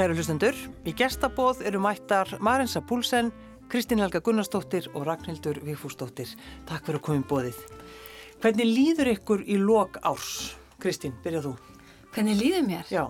[0.00, 0.56] Kæru hlustendur,
[0.88, 3.26] í gestabóð eru mættar Marensa Púlsen,
[3.68, 6.30] Kristín Helga Gunnarsdóttir og Ragnhildur Vigfúsdóttir.
[6.64, 7.58] Takk fyrir að koma í bóðið.
[8.40, 10.54] Hvernig líður ykkur í lok árs?
[10.80, 11.52] Kristín, byrjað þú.
[12.14, 12.88] Hvernig líður mér?
[12.88, 13.02] Já,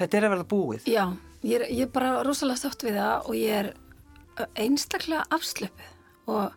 [0.00, 0.88] þetta er að verða búið.
[0.90, 1.04] Já,
[1.44, 6.56] ég er, ég er bara rosalega stótt við það og ég er einstaklega afslöpuð og,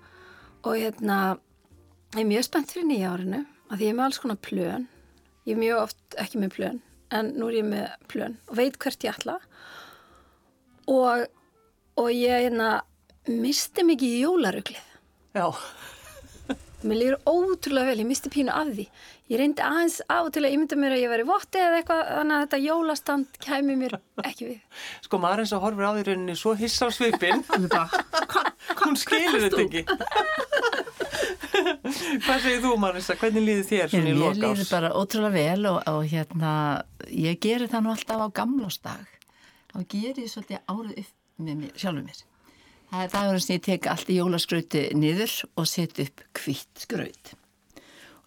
[0.64, 1.20] og hérna,
[2.16, 4.90] ég er mjög spennt fyrir nýja árinu að ég er með alls konar plön.
[5.46, 6.82] Ég er mjög oft ekki með plön
[7.14, 9.38] en nú er ég með plön og veit hvert ég ætla
[10.90, 11.28] og,
[12.00, 12.70] og ég hérna,
[13.30, 14.88] misti mikið í jólaruglið.
[15.34, 15.48] Já.
[16.84, 18.86] Mér líður ótrúlega vel, ég misti pínu af því.
[19.32, 22.02] Ég reyndi aðeins á til að ég myndi mér að ég væri votti eða eitthvað,
[22.10, 23.96] þannig að þetta jólastand kæmi mér
[24.28, 24.82] ekki við.
[25.06, 27.44] Sko Marensa horfir á því rauninni svo hissa á svipin.
[28.84, 29.86] Hún skilur þetta ekki.
[32.26, 33.16] Hvað segir þú Marensa?
[33.22, 34.44] Hvernig líður þér svona í lok árs?
[34.44, 36.52] Mér líður bara ótrúlega vel og, og hérna,
[37.08, 39.18] ég gerir það nú alltaf á gamlásdag.
[39.72, 42.24] Þá gerir ég svolítið árið upp með mér, sjálfur mér.
[42.94, 47.32] Það er dagurinn sem ég tek allt í jólaskrauti niður og set upp kvitt skraut.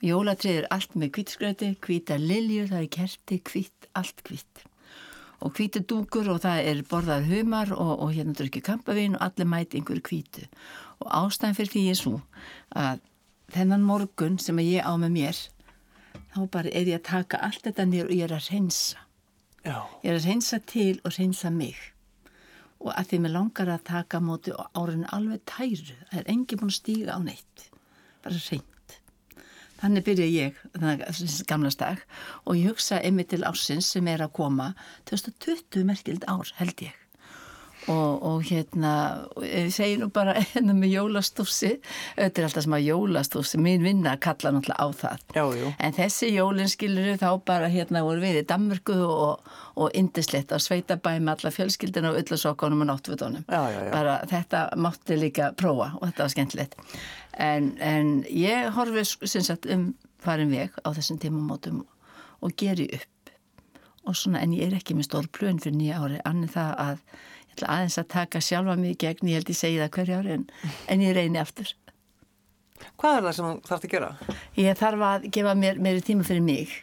[0.03, 4.65] Jólatrið er allt með kvitt skrauti, kvita liljur, það er kerti, kvitt, allt kvitt.
[5.39, 9.53] Og kvítu dúkur og það er borðað humar og, og hérna drukkið kampavín og allir
[9.55, 10.51] mæti einhverju kvítu.
[10.99, 12.19] Og ástæðan fyrir því er svo
[12.75, 13.03] að
[13.55, 15.49] þennan morgun sem ég á með mér,
[16.35, 19.11] þá bara er ég að taka allt þetta niður og ég er að reynsa.
[19.63, 19.77] Já.
[20.03, 21.93] Ég er að reynsa til og reynsa mig
[22.83, 26.73] og að því mér langar að taka móti árinu alveg tæru það er engi búin
[26.73, 27.69] að stíga á neitt
[28.25, 28.97] bara reynd
[29.81, 32.05] þannig byrja ég, þannig gamla stag
[32.45, 34.73] og ég hugsa einmitt til ásins sem er að koma
[35.11, 37.06] 2020 merkild ár held ég
[37.87, 38.93] Og, og hérna,
[39.47, 41.77] ég segi nú bara hérna með jólastúsi,
[42.17, 45.27] þetta er alltaf sem að jólastúsi, mín vinna kalla náttúrulega á það.
[45.37, 45.73] Já, jú.
[45.79, 50.59] En þessi jólinn skilur þá bara hérna voru við í Danmörku og, og indislegt á
[50.63, 53.47] sveitabæ með alla fjölskyldina og öllasokkanum og náttúrutónum.
[53.47, 53.93] Já, já, já.
[53.95, 56.81] Bara þetta mátti líka prófa og þetta var skemmtilegt.
[57.37, 59.93] En, en ég horfi sem sagt um
[60.23, 61.85] farin veg á þessum tímamótum
[62.43, 63.33] og geri upp.
[64.07, 67.01] Og svona, en ég er ekki með stór plön fyrir nýja ári, annir það að
[67.57, 70.35] ætla aðeins að taka sjálfa mig í gegn, ég held ég segi það hverja ári
[70.37, 70.47] en,
[70.93, 71.75] en ég reyni aftur.
[73.01, 74.11] Hvað er það sem þú þarfst að gera?
[74.61, 76.75] Ég þarf að gefa mér meiri tíma fyrir mig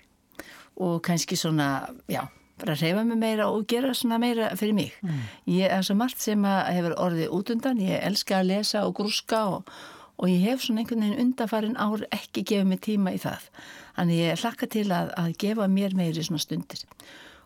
[0.81, 1.67] og kannski svona,
[2.09, 2.23] já,
[2.61, 4.93] bara reyfa mig meira og gera svona meira fyrir mig.
[5.03, 5.19] Mm.
[5.53, 9.43] Ég er svo margt sem hefur orðið út undan, ég elska að lesa og grúska
[9.57, 9.69] og,
[10.17, 13.49] og ég hef svona einhvern veginn undanfarin ár ekki gefið mig tíma í það.
[13.97, 16.85] Þannig ég hlakka til að, að gefa mér meiri svona stundir.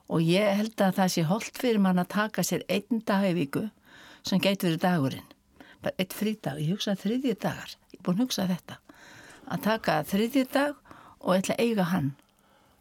[0.08, 3.34] Og ég held að það sé holdt fyrir mann að taka sér einn dag í
[3.36, 3.66] viku
[4.28, 5.34] sem geitur verið dagurinn.
[5.84, 8.78] Bara eitt frídag, ég hugsaði þriðji dagar, ég er búin að hugsa þetta.
[9.48, 10.78] Að taka þriðji dag
[11.20, 12.14] og ætla að eiga hann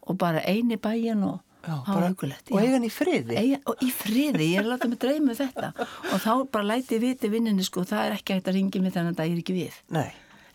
[0.07, 2.51] og bara eini bæin og hafa hugulegt.
[2.51, 3.35] Og eiga hann í friði?
[3.37, 7.01] Eiga, og í friði, ég er látað með dreymu um þetta og þá bara læti
[7.03, 9.57] viti vinninni sko, það er ekki hægt að ringi mig þannig að það er ekki
[9.57, 9.81] við.
[9.97, 10.07] Nei.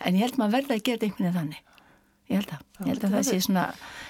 [0.02, 1.68] En ég held maður verða að gera þetta einhvern veginn þannig.
[2.32, 3.64] Ég held að, ég held að það sé svona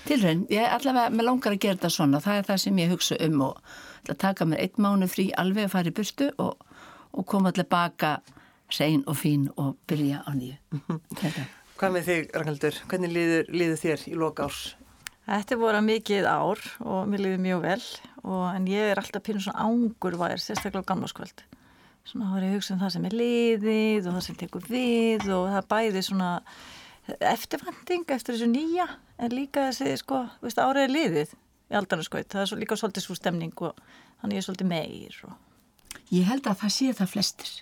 [0.06, 2.92] tilraun, ég er allavega með langar að gera þetta svona, það er það sem ég
[2.92, 3.72] hugsa um og
[4.08, 6.62] að taka mér einn mánu frí alveg að fara í burtu og,
[7.10, 8.12] og koma allir baka
[8.72, 10.54] hrein og fín og byrja á nýju.
[11.80, 12.78] Hvað með þig, Ragnhildur?
[12.90, 14.62] Hvernig líður, líður þér í loka árs?
[15.26, 17.80] Þetta er voru mikið ár og mér líður mjög vel
[18.22, 21.42] og, en ég er alltaf pínu svona ángurvær, sérstaklega á gamlarskvöld.
[22.06, 25.50] Svona er ég hugsa um það sem er liðið og það sem tekur við og
[25.52, 26.30] það bæði svona
[27.08, 28.86] eftirfanding eftir þessu nýja
[29.18, 31.34] en líka þessi sko, veist, árið er liðið
[31.72, 33.74] í aldanarskvöld, það er svo, líka svolítið svo stemning og
[34.28, 35.36] ég er svolítið meir og...
[36.12, 37.52] Ég held að það sé það flestir.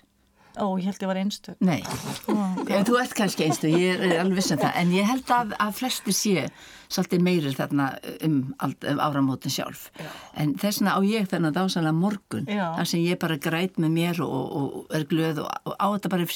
[0.59, 1.79] Ó, ég held ég var einstu Nei,
[2.27, 2.81] okay.
[2.83, 6.15] þú ert kannski einstu ég er alveg vissan það, en ég held að, að flestir
[6.15, 6.43] sé
[6.91, 7.87] svolítið meirir þarna
[8.27, 9.87] um, um áramótin sjálf.
[9.95, 10.09] Já.
[10.43, 12.65] en þessna á ég þarna dásalega morgun Já.
[12.75, 16.11] þar sem ég bara græt með mér og, og er glöð og, og á þetta
[16.17, 16.31] bara í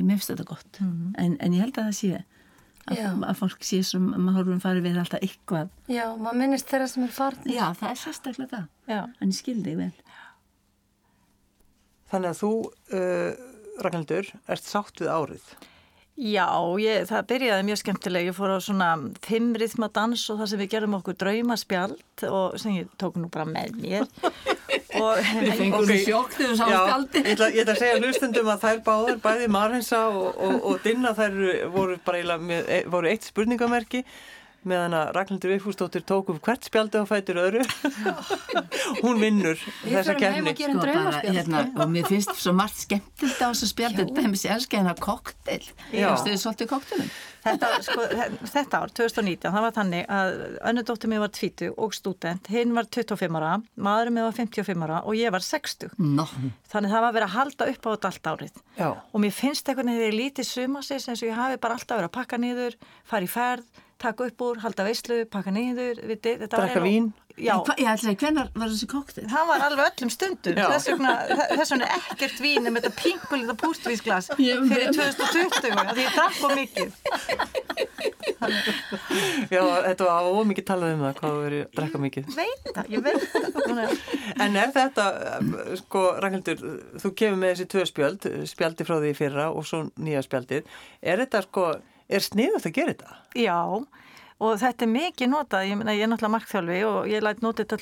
[0.00, 0.80] ég meðfst þetta gott.
[0.80, 1.12] Mm -hmm.
[1.24, 2.24] en, en ég held að það sé
[2.86, 5.70] að, að fólk sé sem maður horfum farið við alltaf eitthvað.
[5.90, 7.54] Já, maður minnist þeirra sem er farnir.
[7.56, 8.66] Já, það er sérstaklega það.
[8.86, 9.00] Já.
[9.20, 9.92] en ég skildi þig vel.
[12.06, 12.52] Þannig að þú,
[12.94, 13.30] uh,
[13.82, 15.48] Ragnhildur, ert sátt við árið
[16.16, 16.48] Já,
[16.80, 18.88] ég, það byrjaði mjög skemmtilega, ég fór á svona
[19.20, 23.44] fimm rithmadans og það sem við gerum okkur draumaspjald og sem ég tók nú bara
[23.48, 24.06] með mér.
[24.96, 25.98] Og Við fengum okay.
[26.06, 29.18] sjokk þegar við sáum spjaldi Ég ætla, ég ætla að segja hlustundum að þær báðar,
[29.26, 31.36] bæði Marhensa og, og, og Dinna, þær
[31.74, 32.38] voru bara
[32.94, 34.00] voru eitt spurningamerki
[34.68, 37.62] meðan að Ragnhildur Vigfúsdóttir tók upp hvert spjaldi á fætur öðru.
[39.04, 40.88] hún vinnur þessa og gerum Sko,
[41.26, 45.62] hérna, og mér finnst svo margt skemmtilegt á þessu spjaldi dæmis ég elska hérna koktel
[45.92, 46.10] Já.
[46.10, 47.10] ég stuði svolítið koktelum
[47.46, 48.04] Þetta, sko,
[48.50, 50.32] þetta ár, 2019, það var þannig að
[50.66, 53.52] önnu dóttir mér var 20 og student, hinn var 25 ára,
[53.86, 55.94] maðurinn mér var 55 ára og ég var 60.
[56.02, 56.26] Nó,
[56.72, 58.60] Þannig það var verið að halda upp á þetta allt árið.
[58.80, 58.88] Já.
[59.14, 62.10] Og mér finnst eitthvað þegar ég lítið sumasins eins og ég hafi bara alltaf verið
[62.10, 66.82] að pakka niður, fara í ferð, taka upp úr, halda veislu, pakka niður, viti, var
[66.84, 67.12] vín.
[67.36, 69.26] Já, Hva, ég ætla að hvenær var þessi koktel?
[69.28, 71.10] það var alveg öllum stundum, þess vegna,
[71.50, 74.96] þess vegna er ekkert vín með þetta pingulita pústvísglas fyrir veit.
[74.96, 76.88] 2020, af því ég drakk og mikið.
[79.52, 82.30] Já, þetta var ómikið talað um það, hvað verið að drekka mikið.
[82.36, 83.26] Veit það, ég veit
[83.56, 83.92] það.
[84.46, 85.06] En er þetta,
[85.82, 86.64] sko, Ragnhildur,
[87.04, 90.72] þú kemur með þessi tvö spjöld, spjaldi frá því í fyrra og svo nýja spjaldið.
[91.04, 91.68] Er þetta, sko,
[92.08, 93.16] er sniðast að gera þetta?
[93.38, 93.58] Já,
[94.36, 97.72] og þetta er mikið notað, ég, ég er náttúrulega markþjálfi og ég læt notið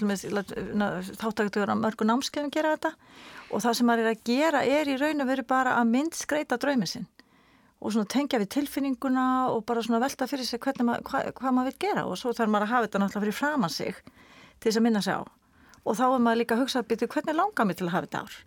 [1.20, 2.94] þáttaktur að mörgu námskeiðum gera þetta.
[3.50, 6.16] Og það sem maður er að gera er í raun og veru bara að mynd
[6.18, 7.10] skreita draumið sinn.
[7.84, 11.72] Og svona tengja við tilfinninguna og bara svona velta fyrir sig maður, hva, hvað maður
[11.72, 12.06] vil gera.
[12.08, 13.94] Og svo þarf maður að hafa þetta náttúrulega fyrir framan sig
[14.58, 15.22] til þess að minna sig á.
[15.84, 18.08] Og þá er maður líka að hugsa að byrja hvernig langar mig til að hafa
[18.08, 18.42] þetta ár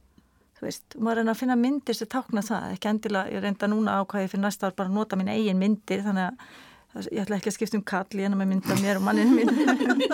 [0.57, 3.99] þú veist, maður er að finna myndir sem tákna það, ekki endilega, ég reynda núna
[4.01, 6.55] ákvæði fyrir næsta ár bara að nota mín eigin myndir þannig að
[7.11, 9.51] ég ætla ekki að skipta um kall ég er með mynda mér og manninu minn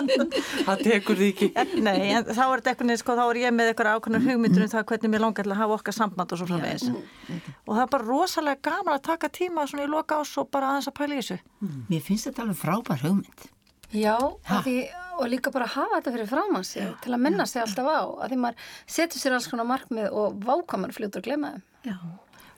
[0.66, 1.48] Það tekur því ekki.
[1.84, 4.72] Nei, en þá er þetta eitthvað, sko, þá er ég með eitthvað ákveðnar hugmyndur um
[4.74, 6.86] það hvernig mér langar til að hafa okkar samband og svo framvegis.
[6.90, 10.74] og það er bara rosalega gaman að taka tíma svona í loka ás og bara
[10.74, 11.40] aðeins að pæla í þessu.
[11.88, 13.48] Mér finnst þetta alveg frábær hugmynd
[13.94, 14.16] Já,
[14.64, 14.74] því,
[15.20, 18.32] og líka bara hafa þetta fyrir framann sig til að minna sig alltaf á að
[18.32, 21.62] því maður setur sér alls konar markmið og vákamar fljótur að glema þeim.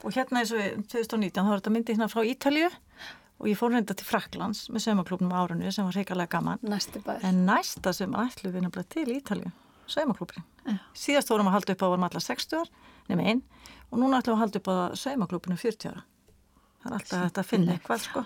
[0.06, 2.70] Og hérna eins og í 2019 þá var þetta myndi hérna frá Ítalju
[3.36, 6.58] og ég fór reynda til Fraklands með saumaklubnum á árunni sem var reikalega gaman.
[7.26, 9.52] En næsta sem ætlu við nefnilega til Ítalju
[9.86, 10.42] saumaklubrin
[10.98, 12.70] síðast vorum að halda upp á varum allar 60 ár
[13.10, 13.42] nema einn
[13.92, 16.02] og núna ætlum við að halda upp á saumaklubinu 40 ára.
[16.82, 18.24] Það er alltaf hægt að finna eitthvað sko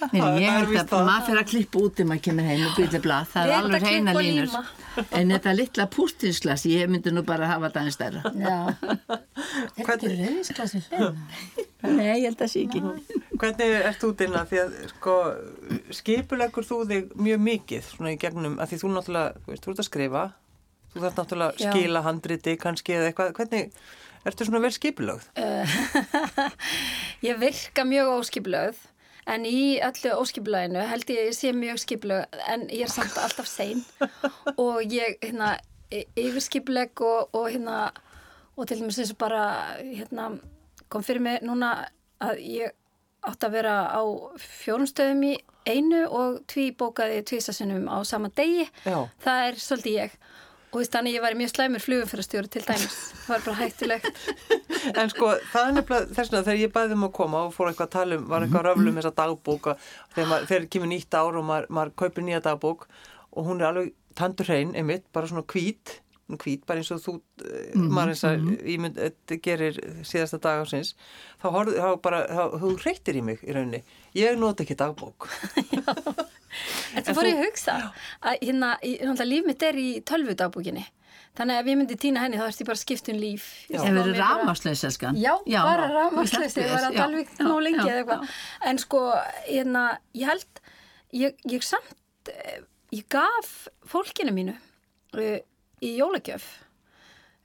[0.12, 1.06] Nei, Það ég held að það.
[1.08, 3.64] maður fyrir að klippa út um að kemur heim og byrja blað, það er að
[3.64, 4.54] alveg reyna línur
[5.20, 8.56] en þetta litla pústinsglas, ég myndi nú bara hafa þetta aðeins stærra Já.
[9.80, 11.10] Þetta er hliðna.
[11.80, 12.82] Nei, ég held að sé ekki
[13.40, 14.42] Hvernig ert þú dina?
[14.50, 15.14] Því að, sko,
[15.96, 19.72] skipulegur þú þig mjög mikið svona í gegnum, að því þú náttúrulega, þú veist, þú
[19.72, 20.24] ert að skrifa,
[20.92, 23.72] þú þarf náttúrulega að skila handriti kannski eða eitthvað, hvernig,
[24.28, 25.30] ertu svona vel skipulögð?
[27.24, 28.82] Ég virka mjög óskipulögð
[29.26, 33.18] en í öllu óskipulöginu held ég að ég sé mjög skipulögð en ég er samt
[33.20, 33.84] alltaf sein.
[34.64, 35.56] Og ég hérna
[35.92, 37.90] y- yfirskipuleg og, og hérna
[38.56, 39.44] og til dæmis eins og bara
[39.80, 40.30] hérna
[40.88, 41.88] kom fyrir mig núna
[42.20, 42.72] að ég
[43.26, 44.02] átt að vera á
[44.40, 45.34] fjórum stöðum í
[45.68, 48.64] einu og tví bókaði tvísasunum á sama degi.
[48.84, 49.06] Já.
[49.20, 50.14] það er svolítið ég
[50.70, 52.98] og þú veist þannig ég væri mjög slæmur flugumfyrastjóri til dæmis.
[53.26, 54.20] Það var bara hættulegt.
[55.00, 57.68] En sko, það er nefnilega þess vegna þegar ég bæði um að koma og fór
[57.68, 59.82] eitthvað að tala um, var eitthvað að röflu um þessa dagbók og
[60.14, 62.86] þegar, maður, þegar kemur nýtt ár og maður, maður kaupir nýja dagbók
[63.30, 65.98] og hún er alveg tandur hrein, einmitt, bara svona hvít,
[66.38, 70.64] hvít, bara eins og þú, mm -hmm, maður eins að ímynd eh, gerir síðasta dag
[70.64, 70.94] ásins,
[71.42, 73.82] þá, horfðu, þá bara, þá, þú reyttir í mig í rauninni.
[74.14, 75.28] Ég nota ekki dagbók.
[76.96, 77.76] Þú fór ég að hugsa
[78.20, 78.72] að hérna,
[79.28, 80.86] líf mitt er í tölvudagbúkinni.
[81.38, 83.44] Þannig að ef ég myndi týna henni þá erst ég bara skipt um líf.
[83.70, 87.44] Ef við erum bara- rámaslaus, elskan Já, bara rámaslaus, ég var að Já, dalvík já,
[87.46, 88.32] nú lengi já, eða eitthvað.
[88.66, 89.02] En sko,
[89.46, 90.60] hérna, ég held,
[91.14, 91.94] ég, ég samt,
[92.34, 92.58] eh,
[92.92, 94.56] ég gaf fólkinu mínu
[95.14, 95.38] uh,
[95.80, 96.48] í jólagjöf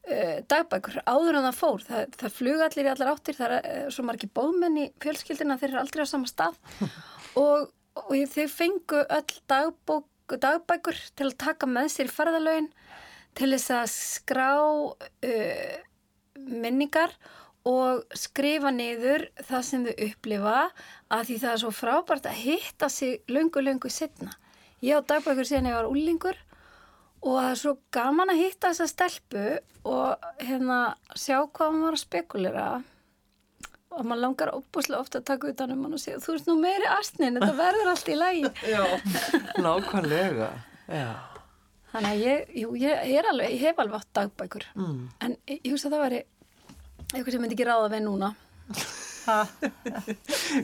[0.10, 1.86] uh, dagbækur áður en það fór.
[1.86, 5.60] Það, það flug allir í allar áttir, það er uh, svo margir bóðmenn í fjölskyldina,
[5.62, 6.58] þeir eru aldrei á sama stað
[7.46, 12.70] og, og þau fengu öll dagbók, dagbækur til að taka með sér ferðalögin
[13.36, 15.76] til þess að skrá uh,
[16.36, 17.16] minningar
[17.66, 20.58] og skrifa niður það sem þau upplifa
[21.10, 24.36] að því það er svo frábært að hitta sig löngu, löngu setna.
[24.86, 26.38] Ég á dagbækur síðan ég var úlingur
[27.26, 29.46] og það er svo gaman að hitta þessa stelpu
[29.90, 30.80] og hérna
[31.18, 32.68] sjá hvað hann var að spekulera
[33.96, 36.56] og maður langar óbúslega ofta að taka utan um hann og segja þú ert nú
[36.62, 38.44] meiri astnin, þetta verður allt í lagi.
[38.74, 38.84] Já,
[39.66, 40.50] nákvæmlega.
[40.92, 41.08] Já.
[41.96, 44.98] Þannig að ég, jú, ég, ég er alveg, ég hef alveg átt dagbækur Mm.
[45.24, 46.22] en ég, ég hugsa að það væri
[47.16, 48.34] eitthvað sem myndi ekki ráða við núna.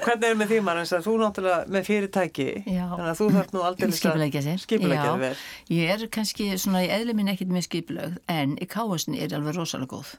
[0.02, 2.84] Hvernig er með því maður eins að þú náttúrulega með fyrirtæki, Já.
[2.92, 5.32] þannig að þú þarf nú aldrei Skipulegja sér Skipulegja vel.
[5.74, 9.38] Ég er kannski svona í eðli minn ekkit með skipulögð en í káasni er ég
[9.40, 10.12] alveg rosalega góð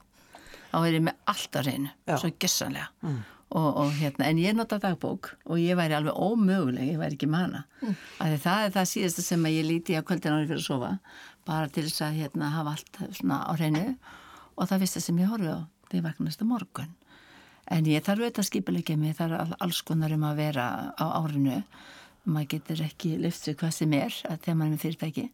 [0.73, 2.89] þá er ég með allt að reynu svo gessanlega
[3.53, 7.29] og, og hérna, en ég nota dagbók og ég væri alveg ómöguleg, ég væri ekki
[7.29, 7.99] manna mm.
[8.41, 10.95] það er það síðasta sem ég líti á kvöldin árið fyrir að sofa
[11.49, 13.87] bara til þess að hérna, hafa allt svona á hreinu.
[14.57, 15.59] Og það fyrsta sem ég horfi á
[15.91, 16.93] því vakna næsta morgun.
[17.73, 20.67] En ég þarf auðvitað að skipilegja mig það er alls konar um að vera
[20.99, 21.63] á árinu
[22.25, 25.25] maður getur ekki lyftið hvað sem er þegar maður er með fyrirtæki.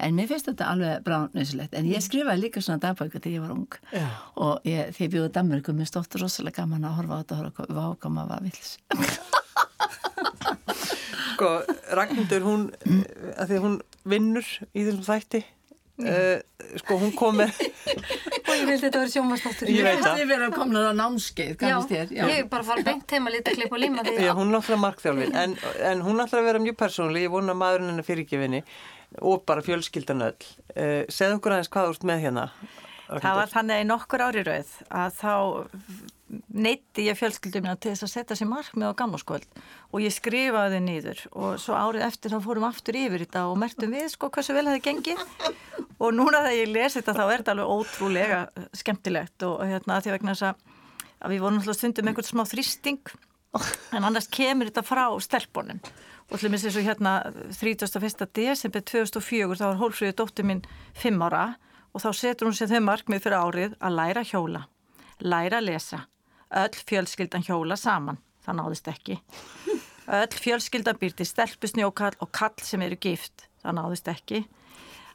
[0.00, 3.52] En mér finnst þetta alveg bráðnöðsilegt en ég skrifaði líka svona dagbæku þegar ég var
[3.56, 3.72] ung.
[3.92, 4.08] Já.
[4.40, 7.40] og ég, þegar ég bjóði Danmarku mér stóttur rosalega gaman að horfa á þetta og
[7.60, 8.70] horfa á hvað maður var vils
[11.40, 11.62] Sko,
[11.96, 12.62] Ragnhildur hún
[13.40, 13.76] að því hún
[14.08, 14.44] vinnur
[14.76, 15.40] í þessum þætti
[16.00, 17.56] Uh, sko hún kom með
[18.46, 20.20] og ég vildi þetta verið sjómanstáttur ég veit það.
[20.22, 21.64] ég verið að komna það námskeið
[22.16, 24.84] ég bara fara bengt heima lítið að klippa og líma því já, hún er náttúrulega
[24.84, 25.56] markþjálfin en,
[25.90, 28.62] en hún er náttúrulega að vera mjög persónli ég vona maðurinn hennar fyrirgefinni
[29.26, 30.48] og bara fjölskyldan öll.
[30.76, 32.46] Uh, segð okkur aðeins hvað þú ert með hérna
[33.18, 35.34] það var þannig í nokkur ári rauð að þá
[36.30, 39.46] neytti ég fjölskyldum minna til þess að setja sér markmið á gamlarskvöld
[39.90, 43.58] og ég skrifaði þið nýður og svo árið eftir þá fórum aftur yfir þetta og
[43.58, 45.24] mertum við sko hversu vel það gengið
[45.98, 48.38] og núna þegar ég lesi þetta þá er þetta alveg ótrúlega
[48.82, 50.62] skemmtilegt og hérna því vegna þess að,
[51.18, 53.12] að við vorum alltaf stundum einhvern smá þrýsting
[53.96, 55.82] en annars kemur þetta frá stelpunum
[56.30, 57.16] og til og með þess að hérna
[57.58, 58.28] 31.
[58.38, 60.62] desember 2004 þá var hólfröðu dóttir minn
[61.02, 61.44] 5 ára
[61.90, 64.62] og þá setur hún sér þau markmið fyrir árið að læra hjóla,
[65.18, 66.04] læra að lesa
[66.50, 69.18] Öll fjölskyldan hjóla saman, það náðist ekki.
[70.10, 74.40] Öll fjölskyldan byrti stelpusnjókall og kall sem eru gift, það náðist ekki.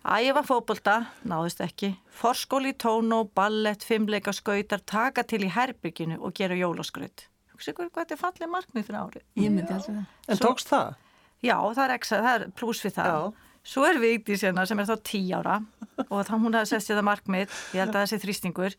[0.05, 0.95] Æfa fókbólta,
[1.27, 1.89] náðist ekki.
[2.13, 7.25] Forskóli í tónu, ballett, fimmleika, skautar, taka til í herbygginu og gera jólaskraut.
[7.49, 9.25] Þú veist hvað þetta er fallið markmið fyrir árið.
[9.41, 10.05] Ég myndi alltaf það.
[10.29, 10.95] En Svo, tókst það?
[11.43, 13.11] Já, það er, exa, það er pluss við það.
[13.11, 13.51] Já.
[13.65, 15.59] Svo er Vigdís hérna sem er þá tí ára
[16.05, 18.75] og þá hún hafi sett sér það markmið, ég held að það sé þrýstingur,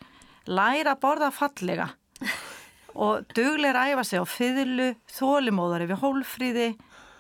[0.47, 1.89] læra að borða fallega
[2.97, 6.69] og dugleir æfa sig á fyrlu, þólimóðari við hólfríði,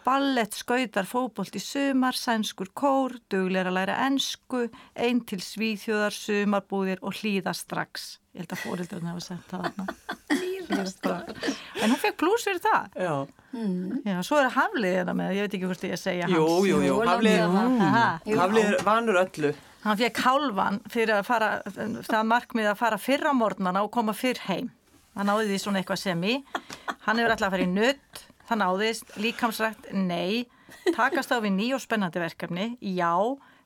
[0.06, 7.02] ballett, skautar, fókbólt í sumar, sænskur kór, dugleir að læra ennsku, einn til svíþjóðar, sumarbúðir
[7.02, 8.16] og hlýða strax.
[8.36, 9.86] Ég held að fórildurinn hefur sett það þarna.
[10.36, 11.50] Hlýða strax.
[11.80, 12.98] En hún fekk pluss fyrir það.
[13.06, 13.14] Já.
[13.56, 14.00] Mm.
[14.04, 16.36] Já, svo er Haflið hérna með, ég veit ekki hvort ég segja hans.
[16.36, 19.54] Jú, jú, jú, Haflið er vanur öllu.
[19.86, 24.42] Hann fekk hálfan fyrir að fara, það markmið að fara fyrra morgnana og koma fyrr
[24.48, 24.72] heim
[25.16, 26.38] það náði því svona eitthvað sem í.
[27.06, 30.46] Hann hefur alltaf að fara í nutt það náðist, líkamsrætt, nei.
[30.94, 32.66] Takast á við ný og spennandi verkefni.
[32.80, 33.14] Já,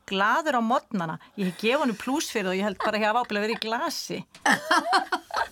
[0.09, 1.19] gladur á modnana.
[1.37, 3.41] Ég hef gefið hann pluss fyrir það og ég held bara að ég hafa ábyrðið
[3.41, 4.21] að vera í glasi.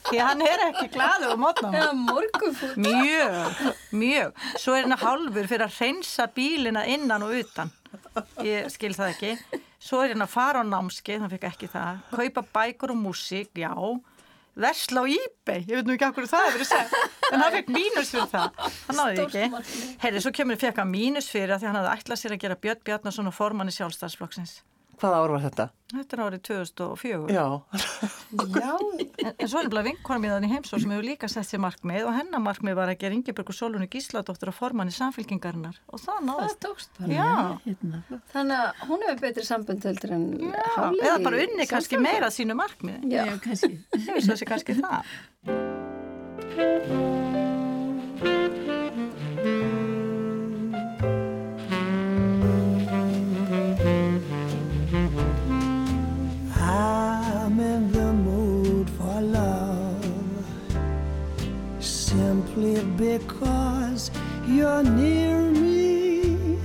[0.08, 1.86] Því hann er ekki gladur á modnana.
[2.80, 3.62] Mjög,
[3.92, 4.44] mjög.
[4.56, 7.72] Svo er hann hálfur fyrir að reynsa bílina innan og utan.
[8.44, 9.62] Ég skil það ekki.
[9.78, 12.00] Svo er hann að fara á námski, þannig fikk ekki það.
[12.16, 13.72] Kaupa bækur og músík, já
[14.58, 16.96] versla á eBay, ég veit nú ekki okkur það hefur verið sett,
[17.30, 18.64] en hann fekk mínus fyrir það.
[18.88, 19.44] Hann náði ekki,
[20.02, 22.58] heyrði, svo kemur fekk hann mínus fyrir að því hann hafði ætlað sér að gera
[22.66, 24.58] Björn Bjarnason og formann í sjálfstæðsflokksins
[24.98, 25.64] Hvaða ár var þetta?
[25.88, 27.44] Þetta er árið 2004 Já,
[28.58, 31.62] Já En, en svo er bara vinkona míðan í heimsóð sem hefur líka sett sér
[31.64, 35.78] markmið og hennar markmið var að gera Ingeborg og Solunni Gísladóttir og formann í samfélkingarinnar
[35.88, 36.58] og það náðist.
[36.58, 37.08] Það tókst bara.
[37.64, 38.02] Hérna.
[38.34, 40.24] Þannig að hún hefur betri sambundöldur en
[40.76, 43.74] Háli Eða bara unni kannski meira sínu markmið Já, kannski.
[43.96, 45.02] Ég veist þessi kannski það
[63.18, 64.10] because
[64.46, 66.58] you're near me.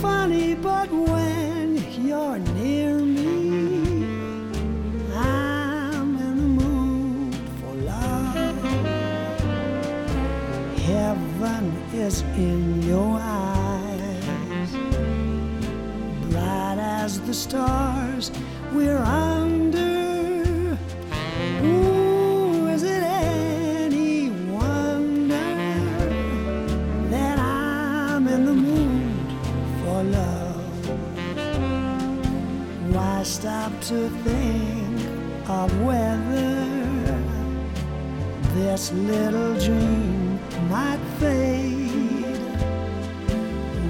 [0.00, 4.04] Funny, but when you're near me,
[5.14, 8.34] I'm in the mood for love.
[10.90, 14.70] Heaven is in your eyes,
[16.30, 18.30] bright as the stars
[18.72, 19.35] we're under.
[33.88, 36.66] To think of whether
[38.52, 42.40] this little dream might fade.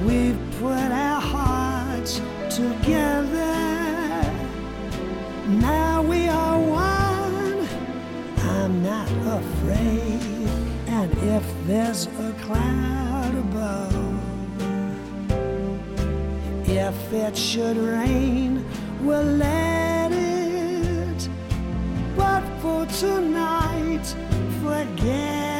[0.04, 3.56] We've put our hearts together.
[5.48, 7.66] Now we are one.
[8.38, 9.10] I'm not
[9.40, 10.20] afraid.
[10.88, 13.94] And if there's a cloud above,
[16.68, 18.62] if it should rain,
[19.00, 19.75] we'll let
[22.88, 24.14] tonight,
[24.62, 25.55] forget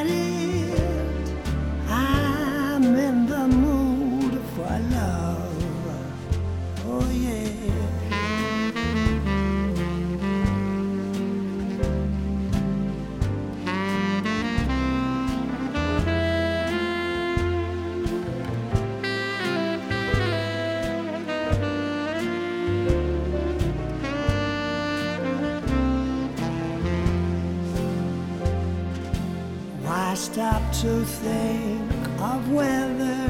[30.36, 31.90] stop to think
[32.20, 33.26] of whether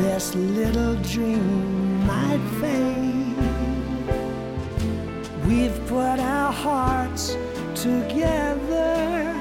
[0.00, 3.36] this little dream might fade?
[5.46, 7.36] We've put our hearts
[7.74, 9.34] together.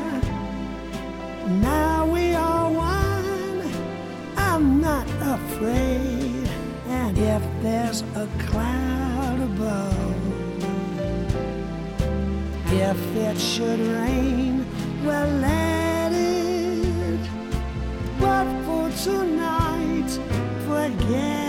[1.61, 3.71] Now we are one.
[4.35, 6.49] I'm not afraid.
[6.89, 10.15] And if there's a cloud above,
[12.73, 14.54] if it should rain,
[15.05, 17.19] well, let it.
[18.19, 20.11] But for tonight,
[20.67, 21.45] forget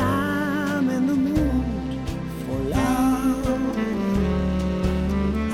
[0.00, 1.64] I'm in the mood
[2.44, 3.76] for love.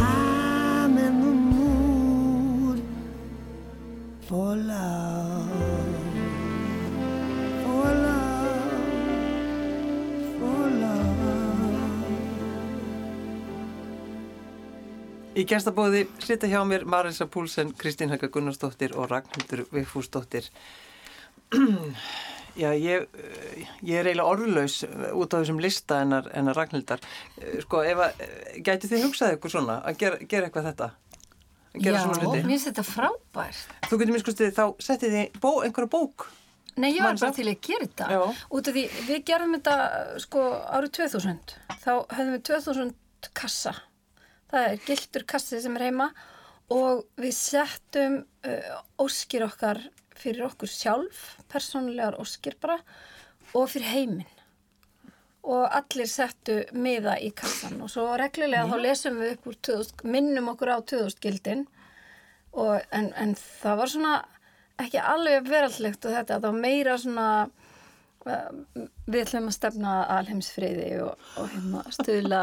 [0.00, 2.83] I'm in the mood
[4.23, 5.03] for love.
[15.34, 20.46] Í gestabóði sita hjá mér Marisa Púlsen, Kristín Helga Gunnarsdóttir og Ragnhildur Vigfúsdóttir.
[22.54, 23.08] Já, ég,
[23.82, 27.02] ég er eiginlega orðlaus út á þessum lista hennar, hennar Ragnhildar.
[27.64, 30.88] Sko, eh, gætu þið hugsað ykkur svona að gera, gera eitthvað þetta?
[31.82, 33.72] Gera svona mér finnst þetta frábært.
[33.90, 36.28] Þú getur mér skustið þá settið þið bó, einhverja bók.
[36.78, 38.06] Nei, ég var bara til að gera þetta.
[38.14, 38.46] Já.
[38.54, 39.74] Út af því, við gerðum þetta
[40.22, 40.46] sko
[40.78, 41.56] árið 2000.
[41.82, 42.94] Þá höfðum við 2000
[43.34, 43.74] kassa.
[44.54, 46.12] Það er gildur kassi sem er heima
[46.70, 49.80] og við settum uh, óskir okkar
[50.14, 52.78] fyrir okkur sjálf, persónulegar óskir bara,
[53.50, 54.30] og fyrir heiminn.
[55.45, 60.06] Og allir settu miða í kassan og svo reglulega þá lesum við upp úr 2000,
[60.14, 61.67] minnum okkur á 2000 gildin
[62.54, 64.14] og, en, en það var svona
[64.80, 68.49] ekki alveg veraldlegt og þetta, það var meira svona uh,
[69.04, 72.43] við ætlum að stefna alheimsfriði og, og hérna stuðla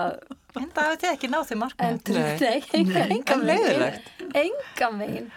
[0.60, 1.88] En það hefur þið ekki náð því markmið.
[1.92, 4.12] En leiðilegt.
[4.20, 5.32] megin enga megin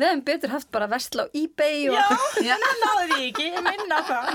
[0.00, 3.64] við hefum betur haft bara versla á ebay og Já, það náðu því ekki, ég
[3.66, 4.30] minna það.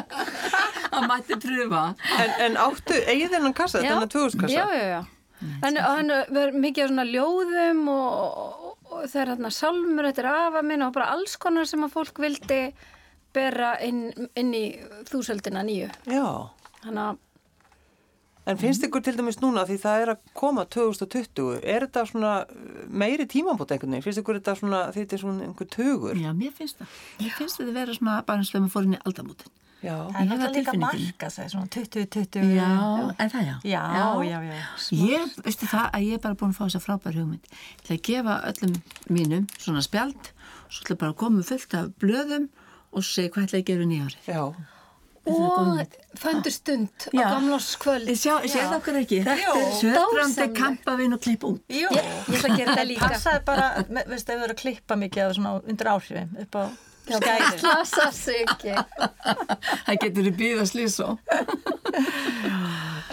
[0.92, 1.84] Það mætti pröfa.
[2.22, 4.56] En, en áttu, eigið þennan kassa, þennan 2000 kassa?
[4.56, 5.02] já, já, já
[5.62, 10.08] Þannig að hann verður mikið af svona ljóðum og, og, og það er hérna sálmur
[10.10, 12.60] eftir afa minn og bara alls konar sem að fólk vildi
[13.36, 14.08] bera inn,
[14.40, 14.64] inn í
[15.10, 15.90] þúsöldina nýju.
[16.08, 16.26] Já.
[16.86, 17.20] Þannig að
[18.46, 22.34] En finnst ykkur til dæmis núna því það er að koma 2020, er þetta svona
[22.46, 24.06] uh, meiri tímambót einhvern veginn?
[24.06, 26.18] Finnst ykkur þetta svona, þetta er svona einhver tugur?
[26.22, 26.98] Já, mér finnst það.
[27.22, 29.56] Mér finnst þetta vera svona bara eins og þegar maður fór inn í aldamótin.
[29.86, 29.96] Já.
[30.10, 32.46] Það er náttúrulega það líka marka sig, svona 20-20.
[32.56, 32.70] Já,
[33.22, 33.56] en það já.
[33.70, 33.84] Já,
[34.26, 34.62] já, já.
[35.02, 37.52] Ég, veistu það að ég er bara búin að fá þessa frábær hugmynd
[37.86, 38.78] til að gefa öllum
[39.14, 40.32] mínum svona spjald
[40.70, 42.48] svo ætla bara að koma með fullt af blöðum
[42.96, 44.24] og segja hvað ætla ég að gera nýjári.
[44.26, 44.42] Já.
[45.26, 45.80] Og
[46.22, 47.30] föndur stund á.
[48.16, 49.22] Sjá, séð okkur ekki?
[49.26, 50.58] Þetta er dásamlegt.
[50.60, 51.62] kampavinn og klipp út.
[51.70, 53.10] Jú, Ég, ég ætla að gera það líka.
[53.16, 53.70] passaði bara,
[54.10, 56.64] veistu, ef þú eru að klippa mikið af svona undir áhrifum upp á
[58.50, 58.72] ekki.
[59.86, 61.20] Það getur þið býða slís og.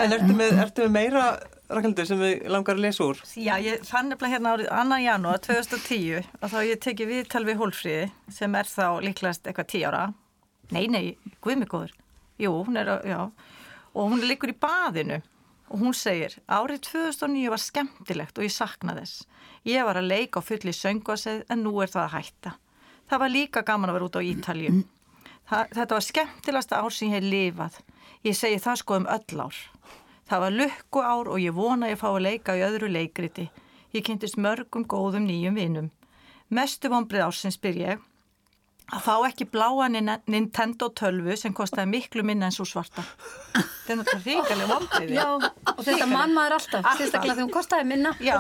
[0.00, 1.24] En ertu með, ertu með meira,
[1.72, 3.20] Ragnhildur, sem við langar að lesa úr?
[3.36, 4.98] Já, ég fann nefnilega hérna árið 2.
[5.04, 9.86] janúar 2010 og þá ég tekið viðtal við Hólfríði sem er þá líklegast eitthvað 10
[9.92, 10.02] ára.
[10.72, 11.92] Nei, nei, guðmikóður.
[12.40, 13.20] Jú, hún er, að- já.
[13.94, 15.20] Og hún liggur í baðinu
[15.72, 19.26] og hún segir, árið 2009 var skemmtilegt og ég sakna þess.
[19.64, 22.52] Ég var að leika á fulli sönguaseð en nú er það að hætta.
[23.08, 24.72] Það var líka gaman að vera út á Ítalju.
[25.48, 27.78] Það, þetta var skemmtilegasta ár sem ég hef lifað.
[28.24, 29.56] Ég segi það sko um öll ár.
[30.28, 33.48] Það var lukku ár og ég vona að ég fá að leika í öðru leikriti.
[33.92, 35.90] Ég kynntist mörgum góðum nýjum vinum.
[36.48, 38.00] Mestu vonbrið ársins ég
[38.92, 43.04] að fá ekki bláa Nin- Nintendo 12 sem kostaði miklu minna en svo svarta.
[43.86, 45.14] Þetta er náttúrulega vonbriði.
[45.16, 45.26] Já,
[45.76, 48.12] og þetta mann maður alltaf, sérstaklega þegar hún kostaði minna.
[48.20, 48.38] Já,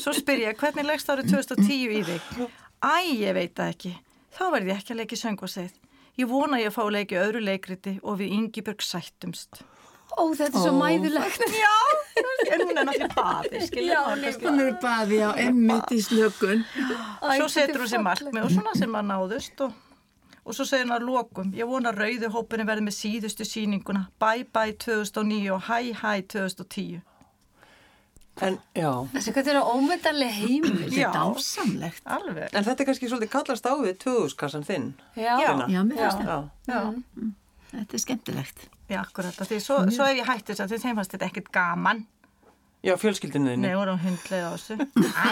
[0.00, 2.48] svo spyr ég, hvernig leggst árið 2010 í þig?
[2.84, 3.94] Æ, ég veit það ekki.
[4.34, 5.74] Þá verði ég ekki að leiki söngvaseið.
[6.18, 9.62] Ég vona að ég fá að leiki öðru leikriti og við Ingibjörg sættumst.
[10.14, 11.42] Ó, þetta er svo mæðulegt.
[11.50, 11.72] Já,
[12.16, 14.02] en hún er náttúrulega baði, skilja.
[14.42, 16.64] Hún er baði á emmitt í slökun.
[17.38, 19.72] Svo setur hún sér markmið og svona sem maður náðust og,
[20.44, 21.50] og svo segir hún að lokum.
[21.56, 24.06] Ég vona að rauðu hópurinn verði með síðustu sýninguna.
[24.22, 27.02] Bye bye 2009 og hi hi 2010.
[28.42, 28.56] En.
[28.74, 30.80] Þessi hvað er ómyndarlega heimur.
[30.88, 32.02] Þetta er dásamlegt.
[32.16, 32.48] Alveg.
[32.50, 34.88] en þetta er kannski svolítið kallast á við tvöðuskassan þinn.
[35.14, 35.36] Já.
[35.38, 35.52] Já.
[35.70, 36.08] Já, Já.
[36.18, 36.48] það.
[36.66, 36.80] Já,
[37.74, 38.66] Þetta er skemmtilegt.
[38.90, 39.38] Já, akkurat.
[39.38, 42.04] Því svo, svo ef ég hætti þess að þeim fannst þetta ekkert gaman.
[42.84, 43.64] Já, fjölskyldinu þinni.
[43.64, 44.76] Nei, vorum hundlega á þessu.
[45.24, 45.28] Æ,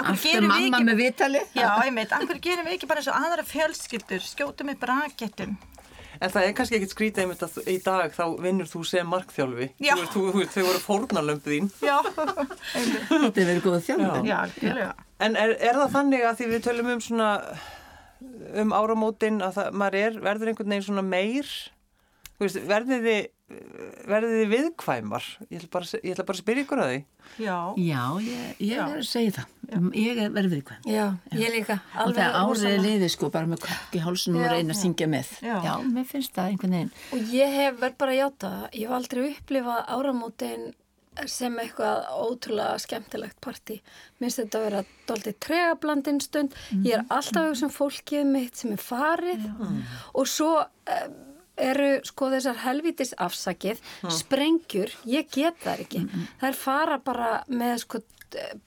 [0.00, 0.86] akkur gerum við mamma ekki...
[0.88, 1.42] með vitali.
[1.52, 5.56] Já, einmitt, akkur gerum við ekki bara eins og aðra fjölskyldur, skjótum upp rakettum.
[6.16, 9.68] En það er kannski ekkit skrítið einmitt að í dag þá vinnur þú sem markþjálfi.
[9.84, 9.92] Já.
[9.92, 11.68] Þú veist, þú, þú veist, þau voru fórnarlömpu þín.
[11.84, 11.96] Já,
[13.10, 14.22] Þetta er verið góð þjálfur.
[14.24, 14.92] já, algjörlega.
[15.26, 17.30] En er, er það þannig að því við tölum um svona
[18.62, 21.52] um áramótin að það, maður er, verður einhvern veginn svona meir
[22.40, 23.32] veist, verðið þið
[24.10, 27.02] verðið þið viðkvæmar ég ætla bara, ég ætla bara að spyrja ykkur að því
[27.42, 29.52] Já, Já, ég, ég er að segja það.
[29.98, 30.84] Ég er verið viðkvæm.
[30.88, 31.76] Já, ég líka.
[31.96, 34.52] Og Alveg það árið liði sko bara með kökk í hálsunum og Já.
[34.54, 35.32] reyna að syngja með.
[35.42, 35.56] Já.
[35.66, 36.92] Já, mér finnst það einhvern veginn.
[37.16, 38.66] Og ég hef verið bara að játa það.
[38.78, 40.66] Ég hef aldrei upplifað áramótin
[41.34, 43.80] sem eitthvað ótrúlega skemmtilegt partí.
[44.20, 46.58] Mér finnst þetta að vera doldið tregablandin stund.
[46.86, 49.46] Ég er alltaf að hugsa um fólkið mitt sem er farið
[50.14, 51.16] og svo um,
[51.56, 53.80] eru sko þessar helvitis afsakið,
[54.12, 56.04] sprengjur, ég get það ekki.
[56.42, 58.02] Þær fara bara með sko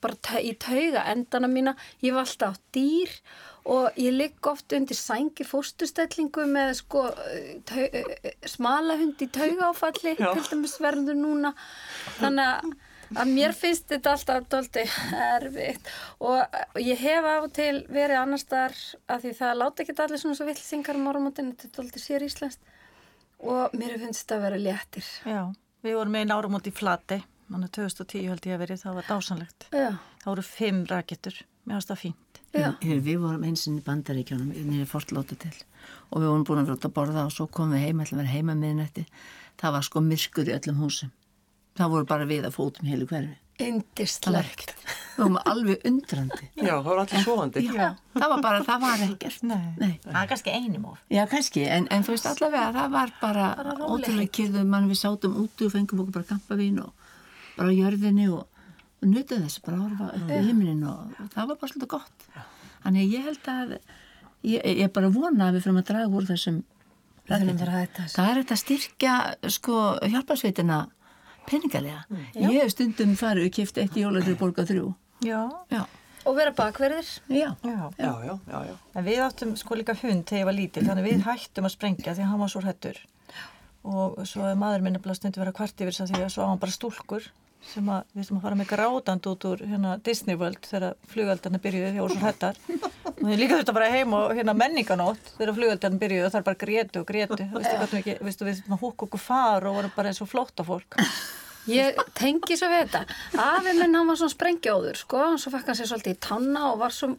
[0.00, 1.74] bara í tauga endana mína.
[2.04, 3.12] Ég var alltaf á dýr
[3.70, 7.06] og ég ligg oft undir sængi fóstustellingu með sko
[7.68, 7.84] tau,
[8.48, 11.52] smalahund í tauga áfalli verður núna.
[12.18, 12.72] Þannig að,
[13.20, 14.86] að mér finnst þetta alltaf doldi
[15.36, 15.92] erfitt.
[16.24, 18.76] Og ég hef af og til verið annars þar
[19.12, 22.26] að því það láta ekki allir svona svo villsingar um áramótin, þetta er doldi sér
[22.26, 22.69] íslenskt
[23.42, 25.40] og mér finnst þetta að vera léttir já.
[25.84, 29.06] Við vorum með einn áramót í Flati, manna 2010 held ég að verið, það var
[29.08, 29.68] dásanlegt.
[29.72, 32.40] Já, Það voru fimm rakettur, mér finnst það fínt.
[32.52, 35.54] já, Hér, við vorum einsinn í bandaríkjónum nýri fortlóti til
[36.10, 38.18] og við vorum búin að vera út að borða og svo komum við heim, ætlum
[38.18, 39.04] að vera heima miðnætti
[39.62, 41.12] það var sko myrkur í öllum húsum
[41.78, 44.74] það voru bara við að fótum heilu hverfi indislegt
[45.20, 46.48] við vorum alveg undrandi.
[46.56, 47.62] Já, það voru allir sofandi.
[47.66, 49.42] Já, það var bara, það var ekkert.
[49.50, 49.66] Nei.
[49.80, 49.92] Nei.
[50.04, 51.02] Það er kannski einum of.
[51.12, 55.00] Já, kannski, en, en þú veist allavega það var bara, Bara ótrúlega kyrðum mann við
[55.02, 57.08] sátum úti og fengum okkur bara kampavín og
[57.58, 58.46] bara á jörðinni og,
[59.00, 61.92] og nutið þess bara að horfa upp í himnin og, og það var bara svolítið
[61.96, 62.28] gott.
[62.80, 66.30] Þannig ég held að ég, ég er bara vona að við fyrir að draga úr
[66.30, 66.62] þessum
[67.30, 68.16] þessu.
[68.16, 69.16] það er þetta að styrkja
[69.56, 70.80] sko hjálparsveitina
[71.46, 74.90] peningalega ég hef stundum farið og kifti eitt jólatrið borga þrjú
[75.24, 75.40] Já.
[75.70, 75.82] já,
[76.24, 77.90] Og vera bakverðir já, Já.
[77.98, 78.74] já, já, já, já.
[78.96, 82.14] En við áttum sko líka hund þegar ég var lítil, þannig við hættum að sprengja
[82.14, 82.98] því að hann var svo hættur.
[83.84, 86.44] Og svo er maður minni bara stundu vera kvart yfir þess að því að svo
[86.44, 87.28] á hann bara stúlkur
[87.68, 91.60] sem að við sem að fara með grátand út úr hérna Disney World þegar flugaldarna
[91.62, 92.62] byrjuði þegar svo hættar.
[93.10, 96.40] Og þau líka þurfti að fara heim og hérna menninganótt þegar flugaldarna byrjuði og það
[96.40, 97.42] er bara grétu og grétu.
[97.52, 100.32] Veistu við ekki, veistu við þurftum að húka okkur far og voru bara eins og
[100.32, 100.98] flótta fólk.
[101.68, 103.16] Ég tengi svo við þetta.
[103.36, 106.62] Afi minn hann var svona sprengjóður, sko, og svo fekk hann sér svolítið í tanna
[106.70, 107.10] og var svo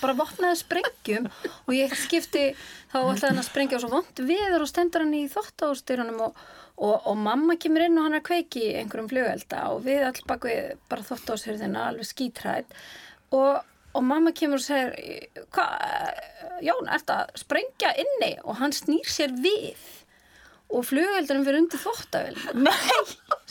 [0.00, 2.46] bara vopnaði sprengjum og ég skipti,
[2.88, 6.40] þá ætlaði hann að sprengja og svo vond viður og stendur hann í þóttahústyrunum og,
[6.78, 10.22] og, og mamma kemur inn og hann er að kveiki einhverjum flugvelda og við all
[10.28, 12.76] bak við bara þóttahústyrðina alveg skítrætt
[13.34, 13.60] og,
[13.92, 16.22] og mamma kemur og segir, hvað,
[16.64, 18.36] Jón, ert að sprengja inni?
[18.46, 19.80] Og hann snýr sér við.
[20.72, 22.36] Og flugveldurum fyrir undir þóttavel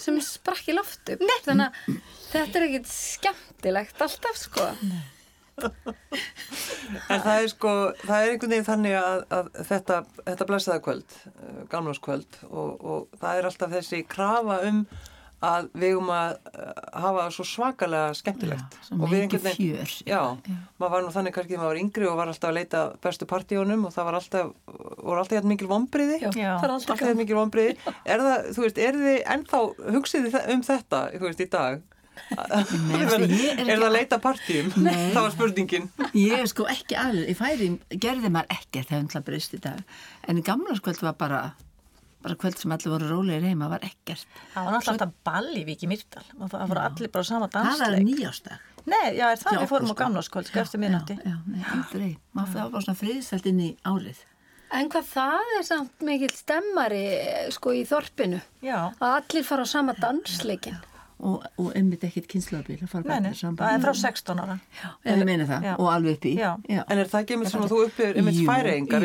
[0.01, 1.97] sem sprakk í loftu þannig að
[2.31, 4.71] þetta er ekkit skemmtilegt alltaf sko
[7.11, 7.71] En það er sko,
[8.03, 11.15] það er einhvern veginn þannig að, að þetta, þetta blessaða kvöld,
[11.71, 14.83] gamláskvöld og, og það er alltaf þessi krafa um
[15.41, 18.75] að við um að uh, hafa svo svakalega skemmtilegt.
[18.77, 19.93] Já, svo Og við mikið einhvern veginn- fjör.
[20.05, 20.19] Já,
[20.77, 23.27] maður var nú þannig kannski þegar maður var yngri og var alltaf að leita bestu
[23.31, 24.51] partíunum og það var alltaf,
[25.01, 25.71] voru alltaf hérna mikil.
[25.71, 26.51] Já, Já.
[26.61, 27.73] er alltaf hérna mikil vombriði.
[28.05, 29.63] Er það, þú veist, er þið ennþá,
[29.97, 31.81] hugsið um þetta, þú veist, í dag?
[32.31, 34.69] Nei, ég er er ekki- það að leita partíum?
[34.83, 35.09] Nei.
[35.15, 35.89] Það var spurningin.
[36.15, 37.67] Ég er sko ekki aðlug, í færi
[38.03, 39.83] gerði maður ekkert þegar það breyst í dag.
[40.27, 41.41] En í gamla skvöld var bara
[42.21, 44.27] bara kvöld sem allir voru rólegir heima var ekkert.
[44.53, 47.47] Það var náttúrulega alltaf ball í Viki Myrdal og það voru allir bara á sama
[47.49, 48.05] það var dansleik.
[48.11, 49.55] nýjástag Nei, já, er það?
[49.55, 49.97] Já, við fórum á sko.
[50.03, 51.15] gamláskvöld sko, eftir minnati.
[51.17, 54.21] já, já, nei, aldrei, maður það var svona friðsælt inn í árið.
[54.77, 57.01] En hvað það er samt mikill stemmari
[57.57, 58.39] sko í þorpinu.
[58.65, 60.77] Já, að allir fara á sama dansleikin
[61.21, 62.03] og, og einmitt
[63.07, 63.57] nei, allir saman.
[63.61, 64.55] það er frá 16 ára.
[65.05, 65.73] Ef ég meina það, Já.
[65.77, 66.51] og alveg upp í Já.
[66.87, 68.45] En er það ekki einmitt sem að þú upplifir, einmitt jú.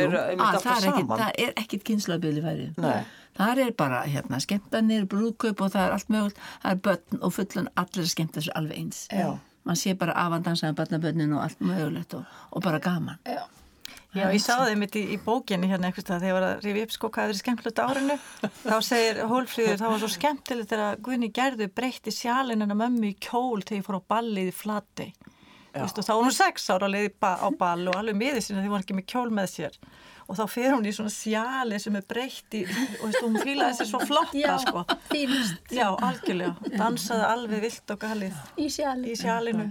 [0.07, 1.19] eru einmitt Að, alltaf er ekkit- saman?
[1.23, 3.05] Það er ekkert kynslaðbíl í færi Nei.
[3.37, 7.33] Það er bara hérna, skemmtanir, brúðkaup og það er allt mögult, það er börn og
[7.37, 9.37] fullun allir skemmta þessu alveg eins Já.
[9.67, 13.19] Man sé bara afandansaðan barnabönnin og allt mögulegt og, og bara gaman
[14.17, 14.27] Já.
[14.33, 16.95] Ég sá þeim mitt í, í bókinni hérna eitthvað þegar ég var að rifi upp
[16.95, 18.17] sko hvað verið skemmtilegt árinu
[18.65, 23.11] þá segir Hólfríður, það var svo skemmtilegt þegar Guðni gerðu breytti sjálinn en að mömmu
[23.11, 25.09] í kjól þegar ég fór á ballið í flati
[25.77, 28.77] þá var hún sex ára að leiði á ball og alveg miður sinna því hún
[28.79, 29.75] var ekki með kjól með sér
[30.27, 33.79] og þá fer hún í svona sjali sem er breytt í og veist, hún fílaði
[33.79, 34.83] sér svo flotta Já, sko.
[35.71, 39.13] Já, algjörlega, dansaði alveg vilt og galið í sjali.
[39.13, 39.69] í sjalinu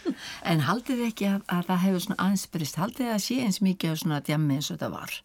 [0.50, 3.40] En haldið þið ekki að, að það hefur svona aðeins brist, haldið þið að sé
[3.46, 5.18] eins mikið af svona djammi eins og þetta var?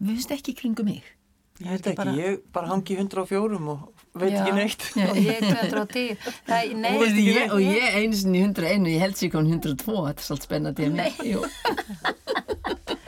[0.00, 1.12] Við finnst ekki í kringum mig.
[1.56, 3.86] Ég veit ekki, ég bara hangi í 104 og
[4.20, 4.42] veit Já.
[4.42, 4.82] ekki neitt.
[5.06, 6.18] Og ég er 210.
[6.44, 9.48] Það, nei, Og ég, og ég einu sinni í 101 og ég held sér kom
[9.48, 10.90] 102, þetta er svolítið spennandi.
[10.92, 11.12] Nei.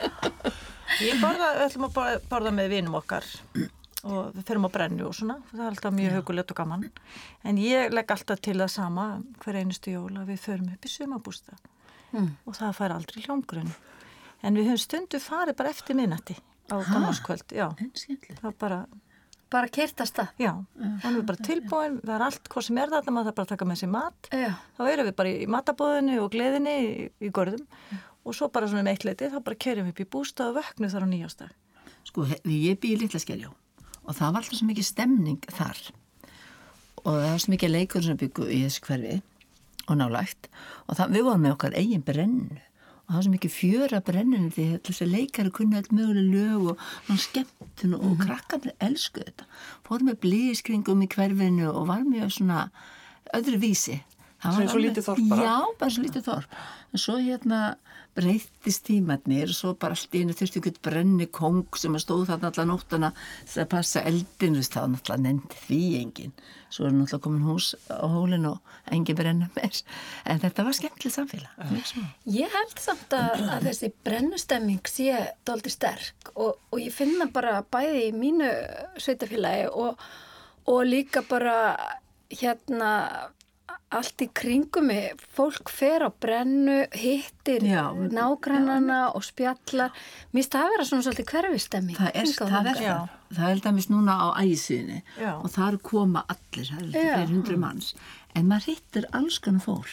[0.99, 3.27] Ég borða, við ætlum að borða, borða með vinum okkar
[4.09, 6.85] og við ferum á brennu og svona, það er alltaf mjög hugulegt og gaman.
[7.47, 9.07] En ég legg alltaf til það sama
[9.43, 11.57] hver einustu jól að við förum upp í sumabústa
[12.47, 13.73] og það fær aldrei hljómgrunn.
[14.41, 16.37] En við höfum stundu farið bara eftir minnati
[16.71, 17.51] á gammalskvöld.
[18.39, 18.79] Það bara,
[19.51, 20.29] bara kyrtast það.
[20.39, 20.51] já,
[21.03, 23.53] þannig við bara tilbúin, það er allt hvað sem er þetta, maður þarf bara að
[23.55, 24.29] taka með sér mat.
[24.31, 24.51] Já.
[24.77, 27.65] Þá erum við bara í matabóðinu og gleðinni í, í gorðum
[28.25, 30.59] og svo bara svona með eitt leiti, þá bara kerjum við upp í bústa og
[30.59, 31.57] vöknu þar á nýjástag.
[32.07, 33.49] Sko, ég bý í litla skerjá
[34.09, 35.81] og það var alltaf svo mikið stemning þar.
[37.03, 39.19] Og það var svo mikið leikur sem byggu í þessu hverfi
[39.89, 40.49] og nálægt.
[40.87, 42.57] Og það, við vorum með okkar eigin brennu.
[43.05, 46.83] Og það var svo mikið fjöra brenninu því þessi leikari kunni allt möguleg lög og
[47.05, 49.47] svona skemmtun og mm krakkarnir elsku þetta.
[49.87, 52.67] Fórum með blískringum í hverfinu og var mjög svona
[53.37, 53.99] öðru vísi
[54.39, 55.45] Svo var eins og lítið þorp bara?
[55.45, 56.59] Já, bara svo lítið þorp.
[56.89, 57.63] En svo hérna
[58.17, 62.23] breyttist tímatnir og svo bara allt í einu þurfti ykkur brenni kong sem að stóð
[62.29, 66.33] þarna alla nóttana þess að passa eldinu, það var náttúrulega nefnd því engin.
[66.69, 69.81] Svo er náttúrulega komin hús á hólinn og engin brenna meir.
[70.25, 71.63] En þetta var skemmtilegt samfélag.
[71.91, 72.05] svo.
[72.35, 77.59] Ég held samt að, að þessi brennustemming sé doldi sterk og, og ég finna bara
[77.67, 78.53] bæði í mínu
[78.99, 79.99] sveitafélagi og,
[80.69, 81.57] og líka bara
[82.29, 82.93] hérna
[83.95, 87.89] allt í kringum mig, fólk fer á brennu, hittir Já.
[87.93, 89.89] nágrannana og spjallar
[90.29, 93.15] mér finnst það að vera svona svolítið hverfistemming Það er, það er það.
[93.39, 95.31] Það er dæmis núna á ægisíðinni Já.
[95.37, 97.27] og þar koma allir, það er Já.
[97.29, 97.93] hundru manns.
[98.37, 99.87] En maður hittir alls konar fólk.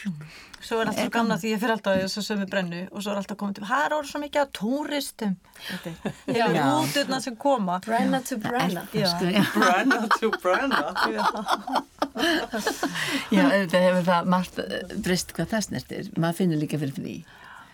[0.61, 3.19] Svo er alltaf gamla því ég fyrir alltaf í þessu sömu brennu og svo er
[3.21, 5.33] alltaf komið til, það er orðið svo mikið af túristum.
[5.67, 5.93] Þetta
[6.27, 6.67] er Já.
[6.83, 7.79] úturna sem koma.
[7.85, 9.07] Brenna to Brenna Já.
[9.13, 9.43] Sko, já.
[9.57, 10.83] Brenna to Brenna.
[13.33, 16.13] Já, þetta hefur það margt eh, breyst hvað það snertir.
[16.17, 17.17] Maður finnur líka fyrir því.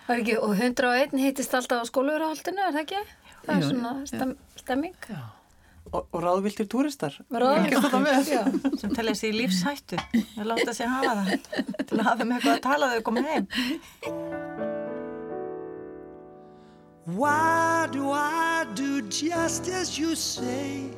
[0.07, 3.03] Var ekki, og 101 hittist alltaf á skóluverahaldinu, er það ekki?
[3.43, 4.97] Það er svona stem, stemming.
[5.93, 7.13] Og, og ráðviltir túristar.
[7.29, 8.29] Ráð- Fylgjast þetta með?
[8.33, 8.43] Já.
[8.81, 9.97] sem telja sig í lífshættu
[10.41, 11.29] og láta sig hafa það
[11.91, 13.45] til að hafa með eitthvað að tala þau komið heim
[17.05, 20.89] Why do I do just as you say?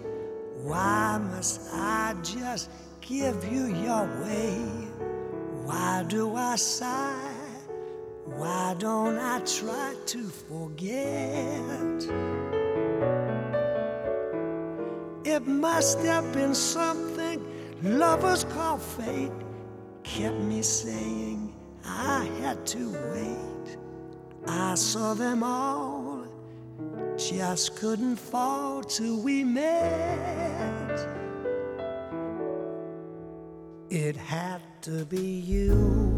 [0.63, 2.69] Why must I just
[3.01, 4.53] give you your way?
[5.65, 7.33] Why do I sigh?
[8.37, 12.05] Why don't I try to forget?
[15.35, 17.45] It must have been something
[17.83, 19.33] lovers call fate
[20.01, 23.77] kept me saying I had to wait.
[24.47, 26.23] I saw them all,
[27.17, 31.05] just couldn't fall till we met.
[33.89, 36.13] It had to be you.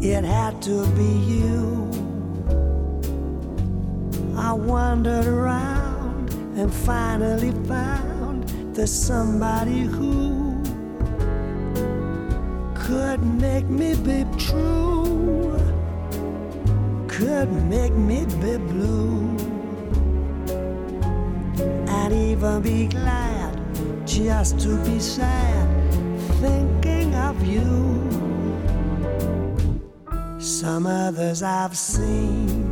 [0.00, 1.90] It had to be you.
[4.36, 5.79] I wandered around
[6.56, 10.60] and finally found there's somebody who
[12.74, 15.56] could make me be true,
[17.08, 19.36] could make me be blue,
[21.88, 23.56] and even be glad
[24.06, 25.68] just to be sad
[26.40, 28.08] thinking of you.
[30.38, 32.69] Some others I've seen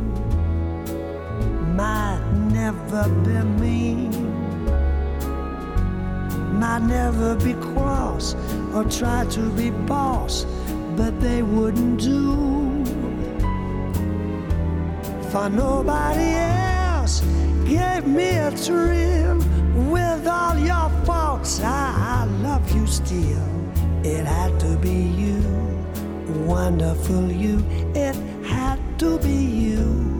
[2.71, 4.11] never be mean
[6.59, 8.35] might never be cross
[8.75, 10.45] or try to be boss,
[10.95, 12.83] but they wouldn't do.
[15.31, 17.21] For nobody else
[17.65, 19.37] gave me a thrill.
[19.89, 23.47] With all your faults, I, I love you still.
[24.03, 25.41] It had to be you,
[26.45, 27.63] wonderful you.
[27.95, 30.18] It had to be you.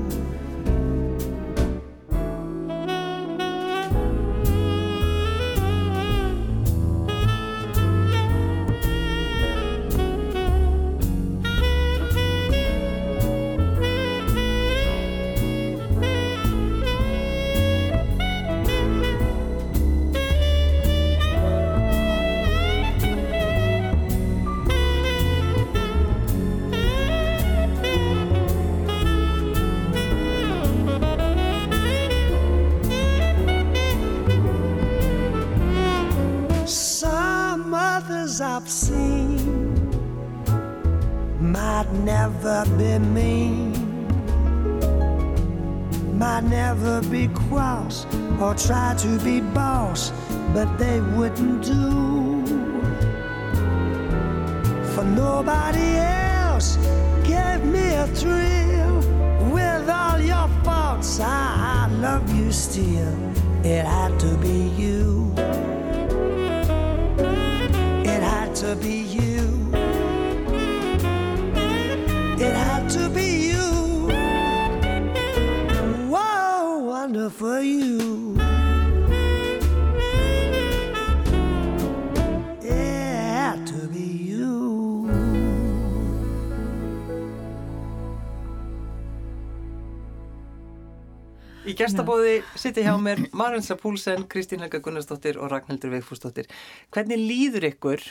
[91.90, 96.48] Gestabóði sitja hjá mér Marinsa Púlsen, Kristín Helga Gunnarsdóttir og Ragnhildur Veigfúsdóttir.
[96.94, 98.04] Hvernig líður ykkur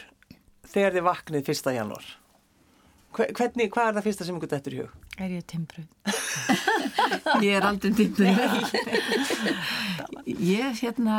[0.69, 1.71] þegar þið vaknið 1.
[1.79, 2.09] janúar?
[3.17, 4.91] Hve- Hvernig, hvað er það fyrsta sem ykkur dettur í hug?
[5.19, 5.87] Er ég timbru?
[7.43, 8.69] Ég er aldrei tímur.
[10.29, 11.17] Ég, hérna,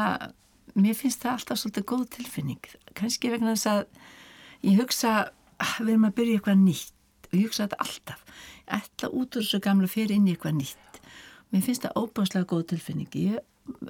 [0.77, 2.69] mér finnst það alltaf svolítið góð tilfinning.
[2.97, 3.81] Kanski vegna þess að
[4.69, 5.13] ég hugsa,
[5.59, 6.93] ah, við erum að byrja eitthvað nýtt.
[7.29, 8.23] Og ég hugsa þetta alltaf.
[8.79, 10.85] Ætla út úr þessu gamla fyrir inn í eitthvað nýtt.
[11.49, 13.09] Mér finnst það óbáslega góð tilfinning.
[13.17, 13.39] Ég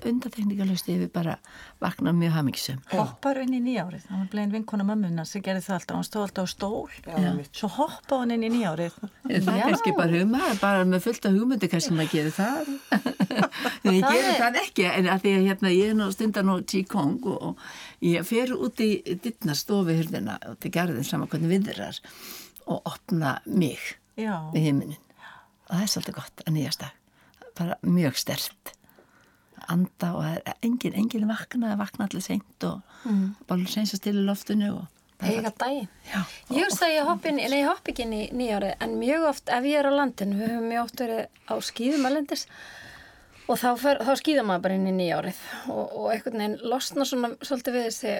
[0.06, 1.38] undateknikalust yfir bara
[1.80, 2.80] vakna mjög hamingsum.
[2.92, 4.06] Hoppar inn í nýjárið.
[4.08, 5.96] Það var blein vinkona mömmuna sem gerði það alltaf.
[5.96, 6.90] Hann stóð alltaf á stól.
[7.08, 7.30] Já.
[7.56, 8.98] Svo hoppa hann inn í nýjárið.
[9.30, 12.72] Er það kannski bara hugma, bara með fullt af hugmyndi kannski maður gerir það.
[13.88, 16.48] en ég gerir er- það ekki, en að því að hérna, ég er nú stundar
[16.48, 18.92] nú Qigong og, og ég fer út í
[19.24, 22.00] dittna stofi hurðina og til garðin saman hvernig viðrar
[22.68, 23.80] og opna mig
[24.20, 24.36] Já.
[24.54, 25.04] við heiminin.
[25.70, 26.99] Og það er svolítið gott að nýjast dag.
[27.60, 28.74] Bara mjög stert.
[29.70, 33.36] Anda og það er engin, engin vakna, það vakna allir seint og Mm.
[33.48, 34.88] bara seinsast til í loftinu
[35.20, 35.88] daginn.
[36.08, 36.22] Já.
[36.50, 37.06] Ég hugsa að ég
[37.68, 40.70] hoppi ekki inn í nýjári en mjög oft ef ég er á landinu, við höfum
[40.72, 42.46] mjög oft verið á skýðum alendis
[43.50, 45.40] og þá, fer, þá skýða maður bara inn í nýjárið
[45.74, 48.14] og, og einhvern veginn losna svona svolítið við þessi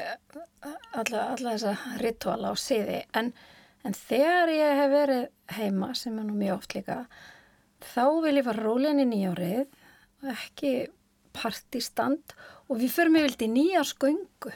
[0.94, 3.34] alla, alla þessa rituala og siði en,
[3.86, 5.28] en þegar ég hef verið
[5.60, 7.06] heima sem er nú mjög oft líka
[7.84, 9.68] þá vil ég fara rólega inn í nýjárið
[10.24, 10.74] og ekki
[11.36, 12.36] partistand
[12.68, 14.56] og við förum yfir til nýjársgöngu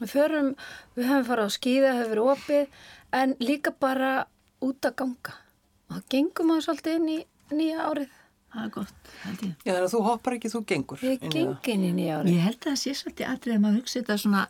[0.00, 0.54] Við förum,
[0.96, 2.78] við höfum farið á skýða, hefur verið opið,
[3.20, 4.12] en líka bara
[4.64, 5.34] út að ganga.
[5.90, 7.18] Og það gengum maður svolítið inn í
[7.58, 8.16] nýja árið.
[8.50, 9.50] það er gott, held ég.
[9.60, 11.02] Já, þannig að þú hoppar ekki, þú gengur.
[11.06, 12.32] Ég inn í geng inn í nýja árið.
[12.32, 14.44] Ég held að það sé svolítið atrið að maður hugsa þetta svona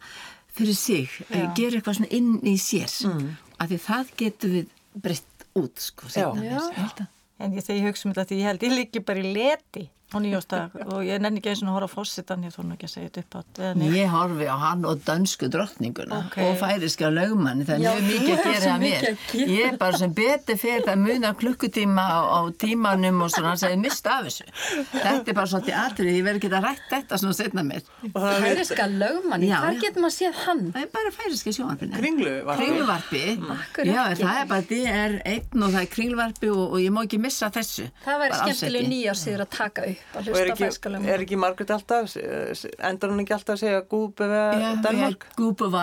[0.56, 1.42] fyrir sig, Já.
[1.58, 3.26] gera eitthvað svona inn í sér mm.
[3.58, 6.30] af því það getur við breytt út sko, Já.
[6.40, 9.02] ég held að En ég, þegar ég hugsa um þetta, því ég held ég líki
[9.08, 12.44] bara í leti á nýjóstag og ég nenni ekki eins og að horfa á fósitan,
[12.46, 13.60] ég þóra nú ekki að segja þetta upp átt.
[13.94, 16.36] Ég horfi á hann og dönsku drottninguna Ok.
[16.44, 19.06] og færiska lögmanni, það er Já, mjög mikið að gera að mér.
[19.10, 19.34] að.
[19.50, 23.78] Ég er bara sem betur fyrir það muna klukkutíma á, á tímanum og svona, segir
[23.78, 24.44] mista af þessu.
[24.90, 27.82] Þetta er bara svolítið atrið, ég verður ekki að rætt þetta svona setna mér.
[28.14, 30.64] Færiska lögmanni, Já, hvað getur maður séð hann?
[30.74, 31.92] Það er bara færiska sjónvarpinu.
[32.00, 33.22] Kringluvarpi.
[33.54, 37.18] Akkur Já, það er bara DR1 og það er kringluvarpi og, og ég má ekki
[37.22, 37.88] missa þessu.
[38.04, 41.36] Það væri skemmtileg nýjársýður að taka upp að Og er hlusta ekki, færiska er ekki
[41.40, 45.26] Margaret alltaf, s- endur hún ekki alltaf að segja Gúbe Já, við Danmark?
[45.36, 45.82] Gúbava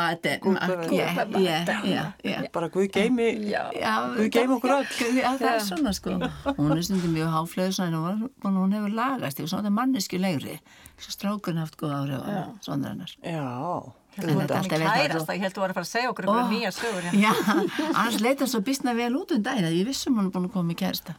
[1.67, 2.51] Danmark.
[2.53, 3.27] Bara Guð geimi,
[4.17, 4.89] Guð geimi okkur öll.
[5.21, 6.17] Já, það er svona sko.
[6.57, 10.59] Hún er stundum mjög háflöðu en hún, hefur lagast, ég svona manneskjulegri.
[10.97, 13.11] Svo strákurinn haft góð áhrif á svona hennar.
[13.21, 13.93] Já.
[14.17, 16.25] En þetta ert alltaf verið kærast, ég held þú var að fara að segja okkur
[16.25, 17.03] eitthvað nýja sögur.
[17.05, 17.19] hérna.
[17.21, 17.33] Já,
[17.93, 20.53] annars leita svo býstna vel út um daginn að ég vissum hún er búin að
[20.55, 21.13] koma í kærsta.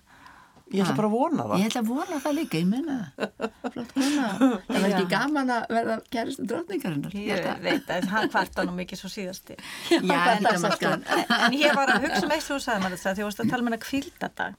[0.68, 1.60] Ég ætla bara að vona það.
[1.62, 3.52] Ég ætla að vona það líka, ég menna það.
[3.72, 4.24] Flott kona.
[4.38, 7.14] Það var ekki gaman að verða kærasta drottningarinnar.
[7.16, 9.56] Ég veit að hann kvarta nú mikið svo síðasti.
[9.94, 13.14] Já, þetta er maður En ég var að hugsa um eitt þú sagði maður þetta
[13.14, 14.58] því þú varst að tala með hana kvildadag.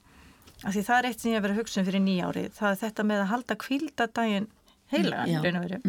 [0.60, 2.50] Af því það er eitt sem ég hef verið að hugsa um fyrir nýjárið.
[2.58, 4.50] Það er þetta með að halda kvildadaginn
[4.90, 5.38] heilagan, Já.
[5.46, 5.80] raun og veru.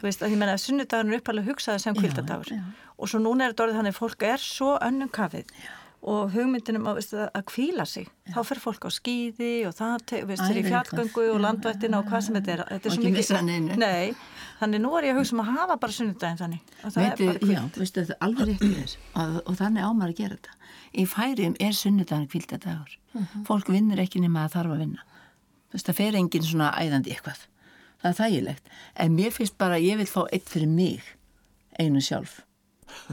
[0.00, 2.54] Þú veist að ég menna að sunnudagur er uppalega hugsaði sem kvildadagur.
[2.96, 5.52] Og svo núna er þetta orðið þannig að fólk er svo önnum kafið
[6.00, 8.06] og hugmyndinum að, veist, að kvíla sig.
[8.32, 12.38] Þá fer fólk á skýði og það er í fjallgöngu og landvættina og hvað sem
[12.38, 12.62] þetta er.
[12.70, 13.68] Þetta er svo mikið-.
[13.82, 14.14] Nei,
[14.62, 16.72] þannig nú er ég að hugsa um að hafa bara sunnudaginn þannig.
[16.80, 19.60] Og það Veitu, er bara já, veistu, það er alveg rétt í þess og, og
[19.60, 20.58] þannig ámar að gera þetta.
[20.90, 22.98] Í færium er sunnudagur kvíldadagur.
[23.46, 25.04] Fólk vinnur ekki nema að þarf að vinna.
[25.70, 27.44] Þú veist, það fer engin svona æðandi eitthvað.
[28.00, 28.70] Það er þægilegt.
[29.04, 31.04] En mér finnst bara að ég vil fá eitt fyrir mig,
[31.78, 32.40] einu sjálf.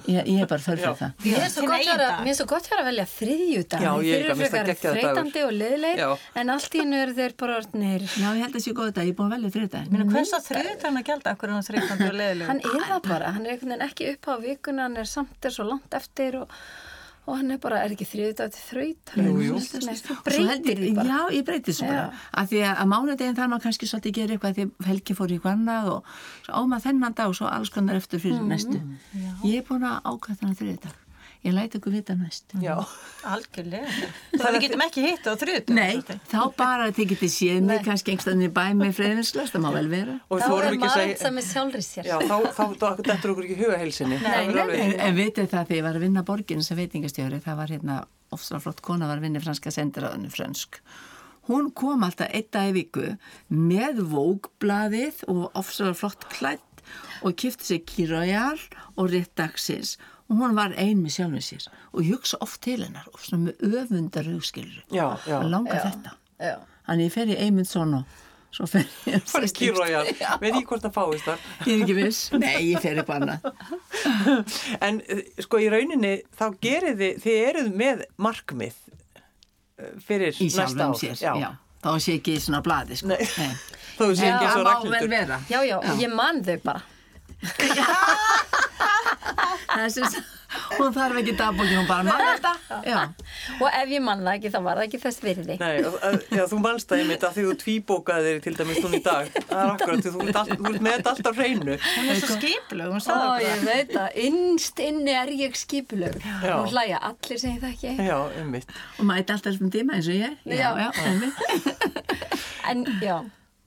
[0.08, 1.12] Ég, ég er bara þörf fyrir það.
[1.26, 2.46] Mér finnst svo Þinn gott eigin vera- svo
[2.82, 3.06] að velja
[3.98, 6.10] ég Þeir eru það frekar þreytandi og leðilegir, Já.
[6.42, 8.02] en allt í hennu eru þeir bara orðnir.
[8.08, 9.06] Já, ég held að sé góð þetta.
[9.08, 9.92] Ég er búin að velja þriðdæðin.
[9.92, 11.64] Minna, hvers að þriðutan að gælda akkur hann
[12.22, 12.48] leðileg?
[12.48, 13.58] Hann er það bara, hann er
[13.90, 16.50] ekki upp á vikuna, hann er samt er svo langt eftir og,
[17.28, 19.58] og hann er bara, er ekki þriðudag til þraut Jú, jú.
[19.86, 22.06] Nei, þú breytir því bara Já, ég breytir þessu bara.
[22.08, 22.22] Já.
[22.42, 25.18] Af því að að mánudeginn þarf maður kannski svolítið að gera eitthvað því að Helgi
[25.20, 26.14] fór í annað og
[26.46, 28.48] svo á maður þennan dag og svo alls konar eftir fyrir Mhm.
[28.48, 28.80] næstu.
[29.44, 30.96] Ég er búin að ákvæða þannig þriði dag.
[31.48, 32.52] Ég læti ykkur vita næst.
[32.60, 32.74] Já.
[33.24, 34.08] Algjörlega.
[34.34, 35.78] Það við getum ekki hitt á þriðutum.
[35.78, 39.70] Nei, þá bara þið getið séð mig kannski einhverstaðin í bæ með freyðinslöst, það má
[39.78, 40.18] vel vera.
[40.28, 41.18] Og Þá er að maður segja...
[41.22, 44.20] sem er sjálfri sér Já, þá, þá, þá dettur okkur ekki huga heilsinni.
[44.28, 47.98] En, vitið það þegar ég var að vinna borgin sem veitingastjóri, það var hérna
[48.36, 50.82] ofslega flott kona var að vinna franska sendiráðinu frönsk.
[51.48, 53.14] Hún kom alltaf einn dag í viku
[53.48, 56.84] með vókblaðið og ofslega flott klætt
[57.24, 58.60] og kifti sér kýrajal
[59.00, 59.96] og rétt dagsins
[60.28, 63.50] og hún var ein með sjálfum sér og ég hugsa oft til hennar og svona
[63.50, 64.84] með öfundar hugskilur.
[64.92, 65.38] Já, já.
[65.40, 66.16] Að langa þetta.
[66.44, 66.56] Já.
[66.88, 68.24] Þannig ég fer í Eymundsson og
[68.58, 70.10] svo fer ég Farið kýrrójar,
[70.42, 71.46] veit ekki hvort það fáist þar.
[71.68, 72.22] Ég er ekki viss.
[72.40, 73.48] Nei, ég fer upp annað.
[74.88, 80.48] En eh, sko í rauninni þá gerir þið, þið eruð með markmið eh, fyrir Í
[80.48, 81.50] næsta sjálfum sér, já.
[81.84, 83.12] Þá sé ekki svona blaði, sko.
[83.14, 83.50] Nei.
[83.98, 85.12] Þú sé ekki Já, svo það má vel ragnhildur.
[85.14, 85.42] vera.
[85.52, 86.82] Já, já, ég man þau bara
[89.78, 90.22] Þessi,
[90.78, 92.52] hún þarf ekki dagbókin, hún bara mann þetta.
[92.88, 93.00] Já.
[93.62, 96.44] og ef ég man það ekki þá var það ekki þess virði Nei, að- já,
[96.52, 99.30] þú manst það einmitt að því þú tvíbókaðir til dæmis hún í dag.
[99.38, 101.78] Það er akkurat, þú ert all- þú ert með þetta alltaf hreinu.
[101.88, 105.58] Hún er svo skipleg, hún Ó, sagði okkur ég veit það, innst inni er ég
[105.62, 106.54] skipulög Já.
[106.58, 108.76] og hlæja allir sem ég þekki Já, einmitt.
[109.00, 110.38] Og mæti alltaf þessum tíma eins og ég.
[110.46, 110.70] Já, Já.
[110.78, 111.36] já, einmitt.
[112.68, 113.18] en já,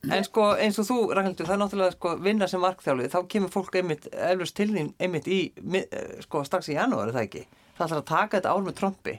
[0.08, 3.50] En sko eins og þú, Ragnhildur, það er náttúrulega sko vinna sem markþjálfið, þá kemur
[3.52, 5.40] fólk einmitt eflust til þín einmitt í,
[6.24, 7.42] sko strax í janúar, er það ekki?
[7.76, 9.14] Það ætlar að taka þetta ár með trompi.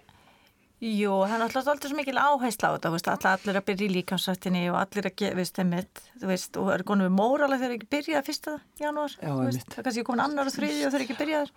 [0.82, 3.94] Jú, það er alltaf alltaf svo mikil áhersla á þetta, veist, allir, að byrja í
[4.00, 7.76] líkansrættinni og allir að gefa, veist, einmitt, þú veist, og eru konum við móralega þegar
[7.76, 10.96] ekki byrjað fyrsta janúar, Já, þú veist, það er kannski komin annar og þriði og
[10.96, 11.54] þeir ekki byrjaður,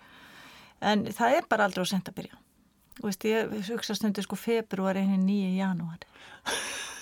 [0.91, 2.44] en það er bara aldrei á sent að byrja.
[2.99, 5.99] Þú veist, ég hugsa stundu sko februar einu nýju janúar.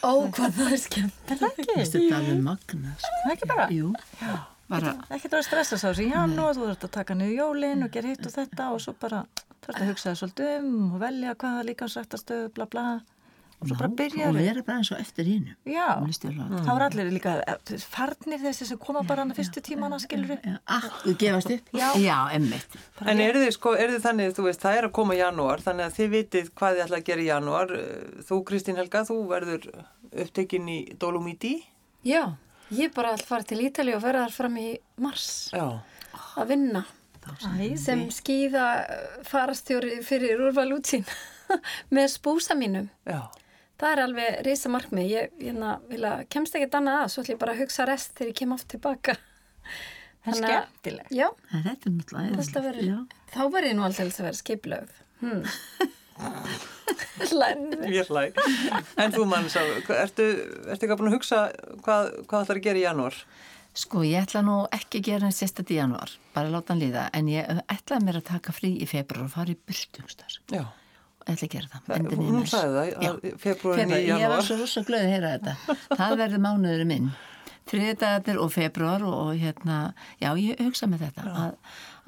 [0.04, 1.76] ó hvað það er skemmt Er það ekki?
[1.78, 3.14] Veistu, það er magna, sko.
[3.22, 3.68] Það er ekki bara?
[3.72, 3.92] Jú,
[4.74, 7.94] bara, Ekki það að stressa sá þessi janúar, þú þurft að taka niður jólinn og
[7.94, 9.24] gera hitt og þetta og svo bara
[9.64, 12.86] þurft að hugsa það svolítið um og velja hvaða líkansrættastöðu, bla bla,
[13.64, 14.40] og svo bara og byrjaður.
[14.40, 15.56] vera bara eins og eftir hínu.
[15.66, 20.38] Já, þá er allir líka eh, farnir þessi sem koma bara hann að fyrstu við.
[20.44, 21.74] Já, ah, þú gefast upp?
[21.74, 21.88] Já.
[22.04, 22.78] Já, emmitt.
[23.02, 25.90] En eru þið sko, eru þið þannig, þú veist, það er að koma janúar, þannig
[25.90, 27.76] að þið vitið hvað þið ætla að gera í janúar.
[28.28, 29.70] Þú, Kristín Helga, þú verður
[30.14, 31.56] upptekinn í Dolomiti.
[32.04, 32.36] já,
[32.74, 34.68] ég er bara að fara til Ítali og vera þar fram í
[35.02, 35.80] mars Já.
[36.40, 36.84] að vinna
[37.80, 38.66] sem skýða
[39.28, 41.06] farastjóri fyrir Úrval útsýn
[41.96, 43.30] með spúsa mínum Já.
[43.82, 47.36] Það er alveg reysa markmið ég hérna, vil að kemst ekkert annað að svo ætlum
[47.36, 49.18] ég bara að hugsa rest þegar ég kem oft tilbaka
[50.24, 51.10] Það er skemmtilegt.
[51.12, 53.00] já, þetta er náttúrulega já.
[53.34, 54.94] þá verður ég nú alltaf að vera skiplögð
[55.24, 55.42] hmm.
[57.34, 57.90] Lærði.
[57.94, 58.28] Ég hlæ.
[59.02, 59.62] En þú mann, sá,
[59.98, 60.28] ertu,
[60.70, 61.40] ertu ekki búin að hugsa
[61.86, 63.18] hvað, hvað ætlar að gera í janúar?
[63.74, 67.08] Sko, ég ætla nú ekki að gera hann sérstætt í janúar, bara láta hann líða,
[67.18, 70.38] en ég ætlaði mér að taka frí í februar og fara í burstungstar.
[70.54, 70.68] Já.
[71.24, 71.94] Ætla að gera það.
[71.98, 74.48] endurnýja Hún sagði það, februarin í Februar, ég var janúar.
[74.48, 75.78] svo rosa glöð að heyra þetta.
[75.94, 77.14] Það verður mánuður minn.
[77.72, 81.54] Þriðdagarnir og februar og, og hérna, já, ég hugsa með þetta að,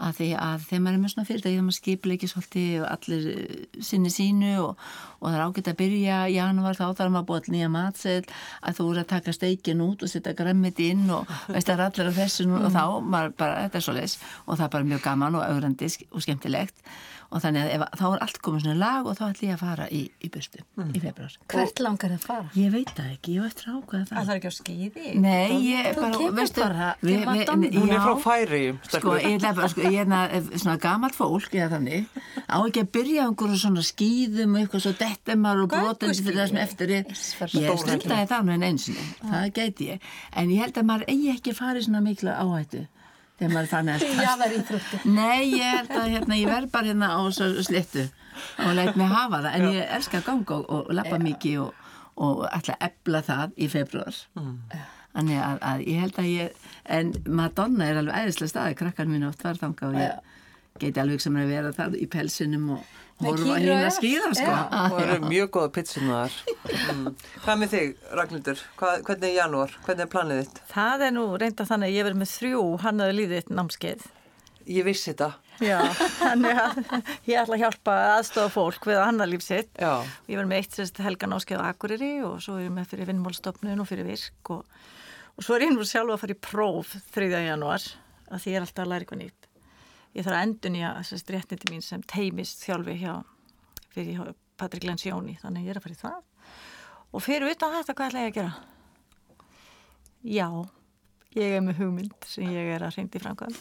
[0.03, 2.87] að því að þegar maður er með svona fyrirtæki þegar maður skipla ekki svolítið og
[2.91, 4.83] allir eh, sinni sínu og,
[5.21, 8.27] og það er ágætt að byrja janúar þá þarf maður að búa til nýja matseil
[8.27, 11.87] að þú eru að taka steikin út og setja grammit inn og veist það er
[11.87, 12.83] allir á þessu nú, og þá,
[13.15, 16.27] maður bara, þetta er svo leis og það er bara mjög gaman og augrandi og
[16.27, 16.83] skemmtilegt
[17.35, 19.63] og þannig að ef, þá er allt komið svona lag og þá ætlum ég að
[19.65, 20.61] fara í, í burstu
[20.95, 21.33] í februar.
[21.51, 22.45] hvert langar það að fara?
[22.55, 24.15] Ég veit það ekki, ég veit rákvæða það.
[24.15, 25.03] Það er ekki á skýði.
[25.25, 27.71] Nei, ég Þú bara, veistu, bara við- við- Madonna.
[27.75, 30.29] Hún er já, frá færiðum, Sko, ég er bara, sko, ég er na-
[30.63, 32.07] svona gamalt fólk, eða þannig,
[32.47, 36.39] á ekki að byrja á einhverju svona skýðum og eitthvað svo dettemar og brotandi fyrir
[36.39, 37.03] það sem eftir er.
[37.59, 37.69] Ég
[38.31, 39.99] það nú en einsinni, það gæti ég.
[40.35, 42.87] En ég held að maður eigi ekki í svona mikla áhættu
[43.39, 44.99] þegar maður er þannig að það íþrótti.
[45.15, 48.05] Nei, ég held að hérna, ég verð bara hérna á svo slittu
[48.63, 51.81] og læt mig hafa það, en ég elska að ganga og, og lappa mikið og,
[52.25, 54.21] og ætla að ebla það í februar.
[55.15, 56.63] Þannig að, að ég held að ég,
[56.97, 60.33] en Madonna er alveg æðislega staði, krakkan mín oft var þanga og ég
[60.83, 63.95] geti alveg sem að vera þar í pelsinum og Kýr og hérna að ef.
[63.95, 64.55] skýra, sko.
[64.91, 66.33] Og eru mjög góða pitsunar.
[66.91, 67.05] Mm.
[67.45, 68.63] Hvað með þig, Ragnhildur?
[68.75, 69.77] Hvað, hvernig er janúar?
[69.85, 70.59] Hvernig er planið þitt?
[70.73, 74.05] Það er nú reynda þannig að ég verið með þrjú hannaði líðið námskeið.
[74.75, 75.29] Ég vissi þetta.
[75.63, 75.77] Já,
[76.19, 76.79] þannig að
[77.29, 79.71] ég ætla að hjálpa að aðstofa fólk við að hanna líf sitt.
[79.79, 79.93] Já.
[80.27, 83.11] Ég verið með eitt sérst helga námskeið á Akureyri og svo er ég með fyrir
[83.13, 84.65] vinnmálstofnun og fyrir virk og,
[85.37, 87.31] og svo er ég nú sjálfa að fara í próf 3.
[87.45, 87.87] janúar
[88.27, 89.44] að því ég er alltaf að læra eitthvað nýtt.
[90.15, 93.13] Ég þarf að endun í að réttindi mín sem teimist þjálfi hjá
[93.95, 96.21] fyrir Patrik Lensjóni, þannig að ég er að fara í það.
[97.11, 98.53] Og fyrir utan þetta, hvað ætla ég að gera?
[100.25, 100.47] Já,
[101.35, 103.59] ég er með hugmynd sem ég er að hrindi framkvæm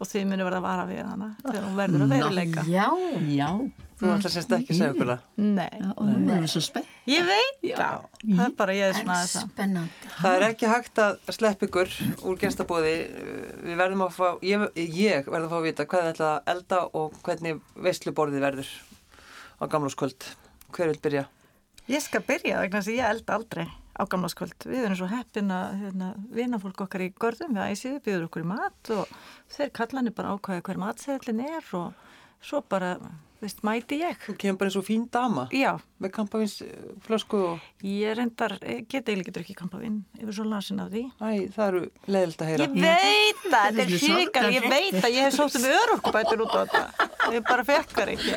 [0.00, 2.64] og þið munir verða að vara við hana þegar hún verður að veruleika.
[2.70, 2.86] Já,
[3.30, 3.48] já.
[3.94, 5.20] Þú ætla semst ekki að segja okkur það.
[5.38, 6.88] Nei, Já, og hún er svo spennt.
[7.06, 8.08] ég veit það.
[8.24, 9.44] Það er bara ég er svona að það.
[9.52, 10.10] Spennandi.
[10.16, 11.92] Það er ekki hægt að slepp ykkur
[12.26, 12.94] úr gestabóði.
[13.62, 16.52] Við verðum að fá, ég, ég verðum að fá að vita hvað þið ætla að
[16.56, 18.74] elda og hvernig veisluborðið verður
[19.62, 20.28] á gamláskvöld.
[20.74, 21.24] Hver vil byrja?
[21.94, 24.66] Ég skal byrja vegna þess að ég elda aldrei á gamlaskvöld.
[24.66, 28.50] Við erum svo heppin að hérna, vinafólk okkar í görðum við æsið býður okkur í
[28.50, 29.12] mat og
[29.54, 32.02] þeir kallanir bara ákvæða hver matseðlinn er og
[32.44, 32.94] svo bara,
[33.40, 34.18] veist, mæti ég.
[34.24, 39.08] Þú kemur bara eins og fín dama Já, með kampavinsflösku og ég reyndar, eh, get
[39.08, 41.02] eiginlega ekki drukkið kampavín yfir svo lasin af því.
[41.20, 42.68] æ, það eru leðilt að heyra.
[42.68, 45.68] Ég veit það, þetta er Þetta er hrikar, ég veit að ég hef sótt um
[45.72, 47.10] örorkubætur út á þetta.
[47.34, 48.34] Ég bara fekkar ekki.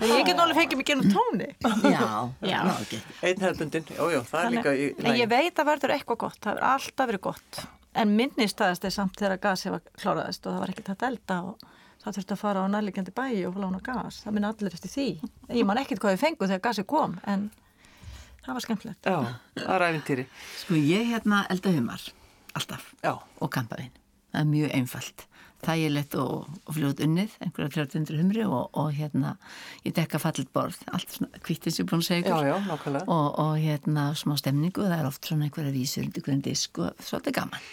[0.00, 1.50] En ég get náttúrulega fengið mig genum tóni.
[1.94, 2.60] Já, Já.
[2.90, 6.64] jú, jú, það er líka í Nei, ég veit að verður eitthvað gott, það er
[6.74, 7.62] alltaf verið gott.
[7.94, 11.38] En minnist aðeins þeir samt þegar gasið var kláraðist og það var ekkert að elda
[11.50, 11.64] og
[12.00, 14.20] það þurfti að fara á nærlegjandi bæi og lána gas.
[14.24, 15.08] Það minna allir eftir því.
[15.52, 17.48] Ég man ekkert hvað við fengum þegar gasið kom, en
[18.44, 19.08] það var skemmtilegt.
[19.08, 19.18] Já,
[19.60, 20.28] það er æfintýri.
[20.62, 22.06] Sko ég hérna elda humar,
[22.56, 23.92] alltaf, Já, og kampaðinn.
[24.30, 25.26] Það er mjög einfalt.
[25.60, 29.34] Þægilegt og, og fljótt unnið, einhverja 300 humri og, og hérna,
[29.84, 32.96] ég dekka fallit borð, allt svona kvítið sem ég búin að segja já, ykkur.
[32.96, 33.02] já.
[33.02, 37.04] Og, og hérna smá stemningu, það er oft svona einhverja vísur undir hverjum disk og
[37.04, 37.68] svolítið gaman.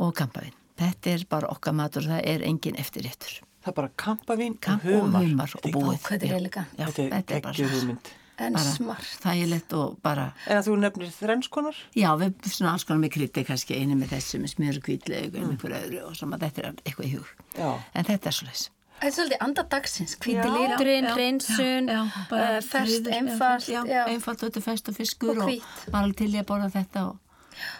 [0.00, 0.56] Og kampaðinn.
[0.80, 3.42] Þetta er bara okkar matur, það er engin eftirréttur.
[3.60, 5.20] Það er bara kampavín Kamp og humar.
[5.20, 6.00] og humar og búið.
[6.06, 6.74] Þetta er elegant.
[6.78, 8.10] Já, Þetta er bara ekki hugmynd.
[8.40, 9.08] En bara smart.
[9.20, 11.76] þægilegt og bara En að þú nefnir þrennskonar?
[11.92, 15.34] Já, við svona alls konar með krytti kannski einu með þessu með smjör og kvítleg
[15.36, 17.26] og einhver öðru og svona þetta er eitthvað í hug.
[17.58, 17.68] Já.
[17.92, 18.70] En þetta er svo leys.
[19.00, 22.16] Það er svolítið andadagsins, hvíti Já, liturinn, reynsun, uh,
[22.64, 26.28] ferst, einfalt, Já, einfalt og þetta er fest og fiskur Og og, maður er til
[26.34, 27.16] í að borða þetta og,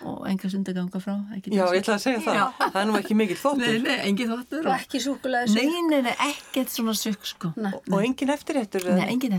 [0.04, 1.14] og enga sundaganga frá.
[1.36, 1.74] ekki Já, þessu.
[1.76, 2.64] ég ætla að segja það.
[2.72, 3.82] Það er nú ekki mikill Nei, þóttur.
[3.84, 4.66] nei, engin þáttur.
[4.66, 7.52] Og ekki súkulega Nei, nei, nei, ekkert svona sukk sko.
[7.56, 7.72] Nei.
[7.90, 8.90] Og engin eftirréttur.
[8.96, 9.32] Nei, engin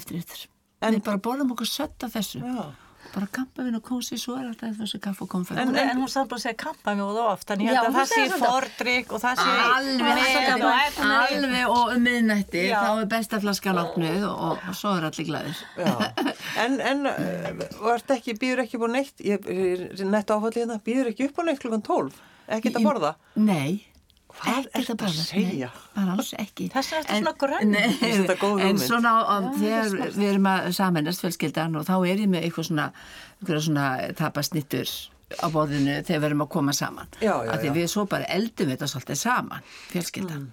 [0.81, 2.39] En við bara borðum okkur sött af þessu.
[2.41, 2.71] Já.
[3.11, 5.59] Bara kampavinn og kósi, svo er alltaf þessu kaff og konfett.
[5.59, 8.11] En, en hún samt bara að segja kampa mjög oft, þannig ég held að það
[8.13, 11.11] sé fordrykk og það sé Alveg, og efni.
[11.17, 12.77] alveg og um miðnætti Já.
[12.79, 15.61] þá er besta flaskan opnuð og, og svo er allir glæðir.
[16.61, 21.11] En, en uh, vart ekki, býður ekki á neitt, ég er nett áfallið hérna, býður
[21.11, 22.19] ekki upp á neitt klukkan 12,
[22.57, 23.15] ekkert að borða.
[23.35, 23.90] Nei
[24.39, 25.69] Hvað ekkert ertu að segja?
[25.95, 27.71] Bara alls ekki Þess vegna ertu En- svona grönn.
[27.71, 32.23] Nei, þetta En svona á, á, þegar við erum að samennast fjölskyldan og þá er
[32.23, 32.87] ég með eitthvað svona,
[33.41, 33.85] eitthvað svona
[34.21, 34.89] tapasnittur
[35.39, 37.75] á bóðinu þegar við erum að koma saman Já, já, Af því já.
[37.79, 39.63] við svo bara eldum þetta svolítið saman
[39.93, 40.49] fjölskyldan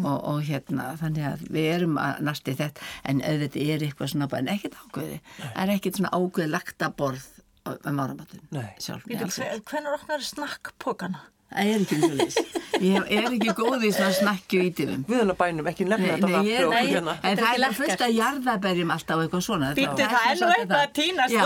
[0.00, 4.28] og, og hérna þannig að við erum að næsti þetta en auðvitað er eitthvað svona
[4.32, 7.28] bara en ekkert ákveði það er ekkert svona ákveði lagta borð
[7.64, 8.66] með máramatun Nei.
[8.82, 9.04] sjálf.
[9.08, 11.20] Hvernig opnar snakkpókana?
[11.52, 12.36] Það er ekki og þess
[12.84, 16.48] ég er ekki góð í svona snakki og ítifum Guðunabænum, ekki nefna þetta Nei, nafn
[16.48, 17.14] ég, fyrir okkur nei, hérna.
[17.14, 20.26] en Þetta er það ekki er fullt að jarðaberjum alltaf og eitthvað svona þá- það
[20.30, 20.92] er nú eitthvað að það.
[20.98, 21.44] tínast Já,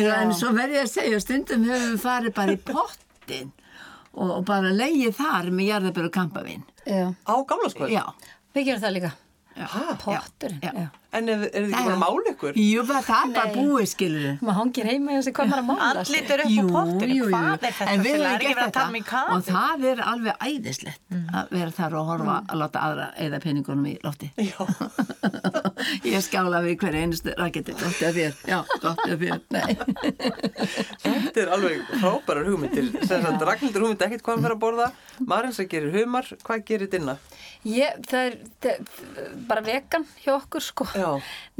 [0.00, 3.52] já, en svo verð ég að segja stundum höfum við farið bara í pottin
[4.14, 7.92] og, og bara leiðið þar með jarðaber og kampavinn Já, Á gamla skvöld?
[7.92, 8.04] já,
[8.56, 9.12] við gerum það líka.
[10.00, 10.88] Potturinn.
[11.10, 12.58] En er, er þið ekki bara að mála ykkur?
[12.60, 15.66] Jú, bara það er bara búið skilur Maður hangir heima hjá sig hvað maður að
[15.70, 15.88] mála.
[15.90, 17.88] Andlit er upp á pottinu, hvað er þetta?
[17.90, 21.74] En við Er verið að þetta tala um og það er alveg æðislegt að vera
[21.80, 24.30] þar og horfa að láta aðra eða peningunum í lofti.
[26.12, 29.70] Ég skála við hverja einustu raketti, gott af þér, já, gott af þér, nei.
[31.04, 32.90] Þetta er alveg frábærar hugmyndir.
[33.00, 34.90] Þess að Ragnhildur hugmyndi ekkert hvað fer að borða.
[35.30, 37.16] Marins að gerir humar, hvað gerir dinna?
[37.68, 40.86] Ég, það er, það er bara vegan hjá okkur sko.
[40.96, 41.10] Já.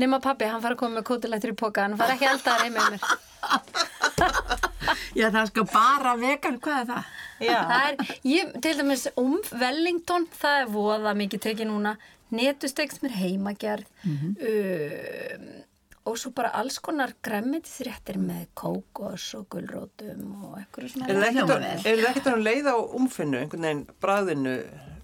[0.00, 2.78] Nefna pappi, hann fara að koma með kótilættur í póka, hann fara ekki eldaðar heim
[2.78, 3.02] með mér.
[5.14, 7.04] Já, það er sko bara vegan, hvað er það?
[7.44, 7.58] Já.
[7.70, 7.94] Það er,
[8.30, 11.92] ég, til dæmis um Wellington, það er voða mikið tekið núna,
[12.34, 15.48] netusteg sem er heimagerð um,
[16.10, 21.08] og svo bara alls konar græmitisréttir með kókos og gulrótum og eitthvað svona.
[21.10, 21.80] Er það ekkert að- vel.
[21.92, 24.54] er það ekkert að leið á umfinnu, einhvern veginn, bræðinu?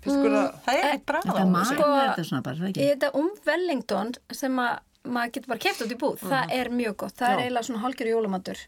[0.07, 0.48] Ykkur að...
[0.66, 2.88] Það er eitt bráð er maður, Sko, þetta er svona bara, það Í ekki?
[2.92, 4.76] þetta um Wellington sem að
[5.07, 7.44] maður getur bara keft út í búð, það er mjög gott, það er Já.
[7.46, 8.62] eiginlega svona hálgjör jólumatur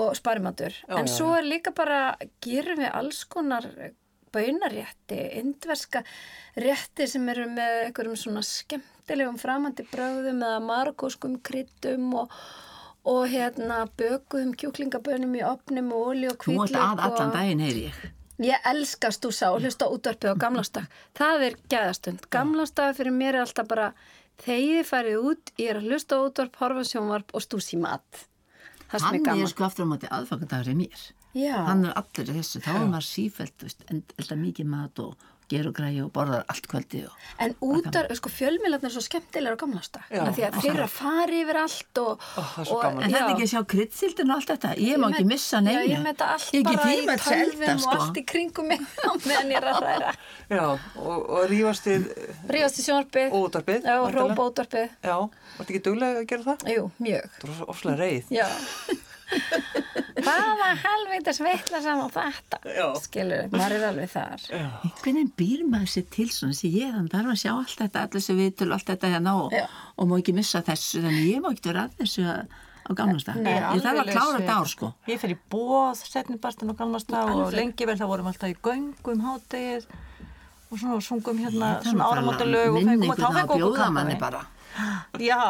[0.00, 2.00] og sparimatur, en já, svo er líka bara,
[2.42, 3.66] gerum við alls konar
[4.30, 6.02] baunarétti, indverska
[6.62, 12.34] rétti sem eru með einhverjum svona skemmtilegum framandi bröðum eða margóskum kryttum og,
[13.10, 17.64] og hérna bökuðum kjúklingabönum í opnum og olí og Þú hvítlauk ert að allan daginn,
[17.66, 18.00] heyri ég.
[18.40, 20.86] Ég elska stúsa og hlusta útvarpið á gamlastag.
[21.18, 22.22] Það er gæðastund.
[22.32, 23.90] Gamlastag fyrir mér er alltaf bara
[24.40, 28.22] þegar þið farið út, ég er að hlusta útvarp, horfa sjónvarp og stús í mat.
[28.90, 29.42] Það sem er Hann gaman.
[29.44, 31.02] er sko aftur á móti aðfangandagur í mér.
[31.36, 31.56] Já.
[31.68, 32.62] Hann er allir þessu.
[32.64, 36.44] Þá er maður sífælt, veist, en elda mikið mat og ger og græði og borðar
[36.50, 37.14] allt kvöldi og...
[37.42, 40.06] En útar, sko, fjölmiðlarnir er svo skemmtilegar á gamlastak.
[40.12, 42.22] Já, Því að eru að fara yfir allt og...
[42.22, 42.86] Ó, það er svo og-.
[42.90, 43.32] En þetta já.
[43.34, 44.72] ekki að sjá kryddsildin og allt þetta.
[44.78, 45.82] Ég má Ég ekki met- missa Já, neina.
[45.90, 47.98] ég með þetta allt ekki bara í tölvum og sko.
[47.98, 50.14] allt í kringum mig á meðan ég er að hræra.
[50.50, 52.08] Já, og, og rífast við
[52.50, 53.28] Rífast í sjónvarpið.
[53.34, 54.96] Og útvarpið, Já, og rópa útvarpið.
[55.06, 55.16] Já,
[55.58, 56.66] vartu ekki duglega að gera það?
[56.76, 57.38] Jú, mjög.
[57.44, 57.54] Það
[60.20, 62.58] Hvaða helvitas veitla saman þetta?
[62.76, 62.86] Já.
[63.00, 64.42] Skilur, maður er alveg þar.
[65.02, 68.18] Hvernig býr maður sér til svona sem ég, þannig þarf að sjá allt þetta, allir
[68.20, 69.56] þessu vitul, allt þetta hérna og,
[69.96, 73.34] og má ekki missa þessu, þannig ég má ekki vera að þessu á gamlasta.
[73.38, 74.54] Nei, Ég þarf að klára þetta við.
[74.58, 74.92] ár, sko.
[75.08, 79.20] Ég fer í bóð, setnibartin og galmasta og lengi vel þá vorum alltaf í göngum
[79.24, 79.86] hátegið
[80.70, 84.40] og svona sungum hérna svona áramótalög og fengum að fengum okkur
[85.30, 85.40] Já,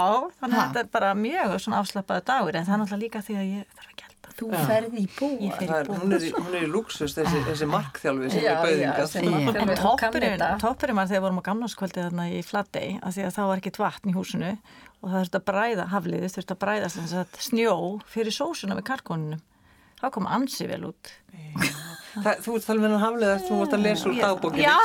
[0.41, 3.37] þannig að þetta er bara mjög svona afslappaði dagur en það er náttúrulega líka því
[3.41, 4.35] að ég þarf ekki að elda.
[4.41, 5.51] Þú ferði í búa.
[5.59, 8.85] Það er, hún, er í, hún er í luxus, þessi, þessi markþjálfi sem Já, er
[8.87, 13.27] markþjálfi En toppurinn, toppurinn var þegar við vorum á gamlarskvöldi þarna í Flatey að því
[13.27, 14.55] að þá var ekkert vatn í húsinu
[15.01, 17.77] og það þurfti að bræða hafliðið, þurfti að bræða sem sagt, snjó
[18.09, 19.41] fyrir sósuna við karkoninu.
[20.01, 21.15] Það kom ansi vel út.
[22.11, 24.63] Það, þú ert með hann haflega þú vart að lesa úr dagbókinu.
[24.65, 24.77] Já,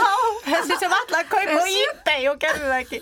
[0.45, 2.99] þessi sem alltaf að kaupa á eBay og gerði það ekki.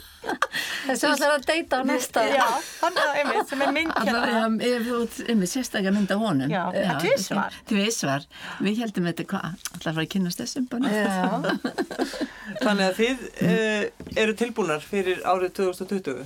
[0.83, 2.23] Þessu ætlar að deyta á næsta.
[2.31, 2.45] Já,
[2.79, 4.27] þannig að einmitt sem er mynd Alltaf,
[4.63, 5.49] hérna.
[5.51, 6.53] sérstaklega mynd á honum.
[6.53, 6.61] Já,
[7.03, 7.57] tvisvar.
[7.67, 8.27] Tvísvar.
[8.63, 10.69] Við heldum þetta hvað, alltaf að fara að kynast þessum.
[12.63, 16.23] Þannig að þið uh, eru tilbúnar fyrir árið 2020.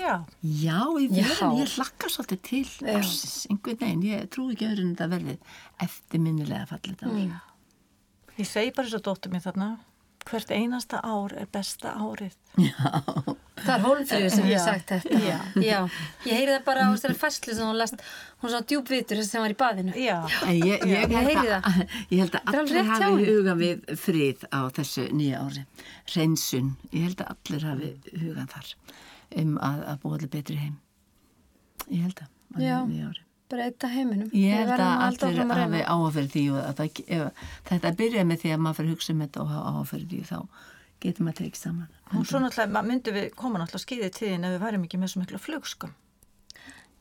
[0.00, 1.10] Já, Já, Já.
[1.10, 2.96] verðin, ég hlakka svolítið til Já.
[3.00, 5.36] ársins, einhvern veginn, ég trú ekki öðru en þetta verði
[5.86, 7.38] eftirminnilega fallið ár.
[8.40, 9.68] ég segi bara þess að dóttur mér þarna,
[10.30, 12.36] hvert einasta ár er besta árið.
[13.60, 14.58] Það er hólfröðu sem ég Já.
[14.58, 15.18] hef sagt þetta.
[15.20, 15.38] Já.
[15.60, 15.80] Já.
[16.24, 18.00] Ég heyri það bara á þessari fæslu sem hún last,
[18.40, 19.92] hún svona djúbvitur sem var í baðinu.
[20.00, 20.16] Já,
[20.46, 24.60] En ég, ég, Ég heyri að, ég held að allir hafi hugan við frið á
[24.78, 25.66] þessu nýja ári.
[26.12, 28.74] Hreinsun, ég held að allir hafi hugan þar
[29.36, 30.76] um að, að búa allir betri heim.
[31.90, 32.78] Ég held að, Já.
[33.50, 34.28] Breyta heiminum.
[34.36, 38.42] Ég held að halda allir að hafi fyrir því að það, ef, þetta byrja með
[38.44, 40.38] því að maður fyrir að hugsa um þetta og hafa fyrir því þá
[41.00, 41.88] getur maður tekið saman.
[42.14, 45.22] og svo náttúrulega myndum við koma náttúrulega skýðið tíðin ef við værum ekki með svo
[45.24, 45.96] miklu flugskum.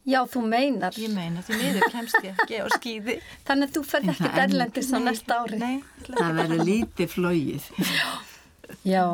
[0.10, 0.96] Já, þú meinar.
[0.98, 3.16] Ég meina, því miður kemst ég ekki á skýði.
[3.46, 5.60] Þannig að þú ferð ekki er- erlendis á næsta ári.
[5.60, 7.68] Nei, Það verður lítið flóið.
[7.78, 8.08] Já,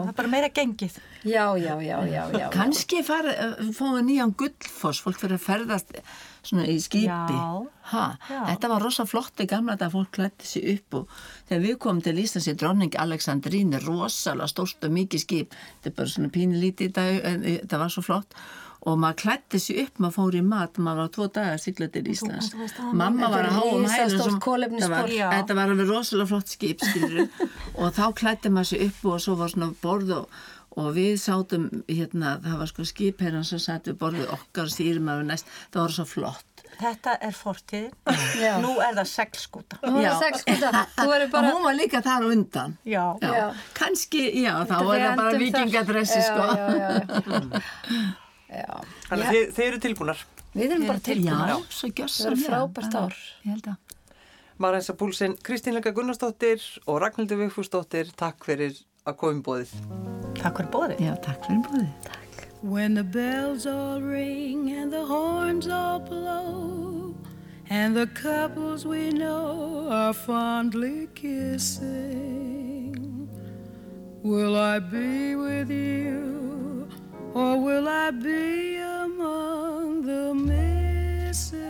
[0.04, 0.98] það er bara meira gengið.
[1.26, 2.48] já, já, já, já, já.
[2.54, 3.34] Kanski fara,
[3.74, 5.94] fóðu nýjan gullfoss, fólk fyrir að ferðast
[6.46, 7.08] svona í skipi.
[7.10, 7.64] Já.
[7.92, 8.40] Ha, Já.
[8.52, 11.16] Þetta var rosa flott í gamla þetta að fólk klætti sig upp og
[11.50, 15.58] þegar við komum til Íslands í dronning Aleksandrín er rosalega stórt og mikið skip.
[15.82, 18.38] Þetta er bara svona pínu lítið í dag en eh, þetta var svo flott
[18.86, 22.04] og maður klætti sig upp, maður fór í mat maður var tvo dagar sigla til
[22.14, 25.14] Íslands það, mamma var að er risastórt sem- kolefnisspor.
[25.36, 26.84] þetta var- alveg rosalega flott skip
[27.82, 30.42] og þá klætti maður sig upp og svo var svona borð og,
[30.76, 35.24] og við sátum hérna, það var sko skipherran sem satt við borðið okkar stýrum af
[35.32, 37.86] næst, það var svo flott Þetta er fortíð.
[38.44, 38.58] Já.
[38.60, 39.78] Nú er það seglskúta.
[39.80, 41.48] Þú var að sex skúta, þú verður bara...
[41.48, 43.06] og hún var líka þar undan Já.
[43.24, 43.46] Já, Já.
[43.80, 45.32] kannski, já, þá er það bara
[46.20, 46.44] Já, sko.
[46.52, 48.14] Já, já, já.
[49.10, 50.26] Þannig að þið, þið eru tilbúnar.
[50.56, 51.48] Við erum bara tilbúin.
[51.52, 52.24] Já, svo gjössan.
[52.24, 53.16] Það verður frábært ár.
[53.44, 53.78] Ég held að.
[54.58, 59.74] Marensa Púlsinn, Kristín Helga Gunnarsdóttir og Ragnhildur Vigfúsdóttir, takk fyrir að koma um bóðið.
[60.40, 61.02] Takk fyrir bóðið.
[61.04, 61.90] Já, takk fyrir búið.
[62.64, 67.14] When the bells all ring and the horns all blow,
[67.70, 72.96] and the couples we know are fondly kissing,
[74.24, 76.35] will I be with you,
[77.36, 81.66] or will I be among the missing?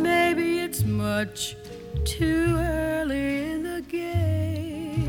[0.00, 1.56] Maybe it's much
[2.04, 5.08] too early in the game.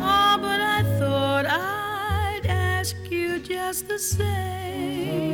[0.00, 5.27] Oh, but I thought I'd ask you just the same.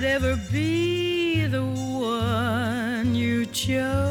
[0.00, 4.08] I'd ever be the one you chose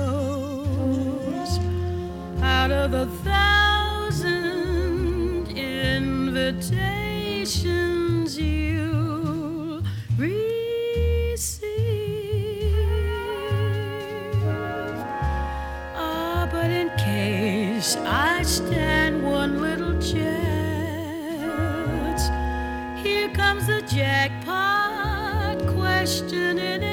[2.44, 4.28] out of the thousand
[5.58, 6.78] invitations
[8.38, 9.82] you
[10.16, 11.66] receive.
[15.96, 20.30] Ah, but in case I stand one little chance,
[23.04, 24.79] here comes the jackpot
[26.00, 26.89] question in advance.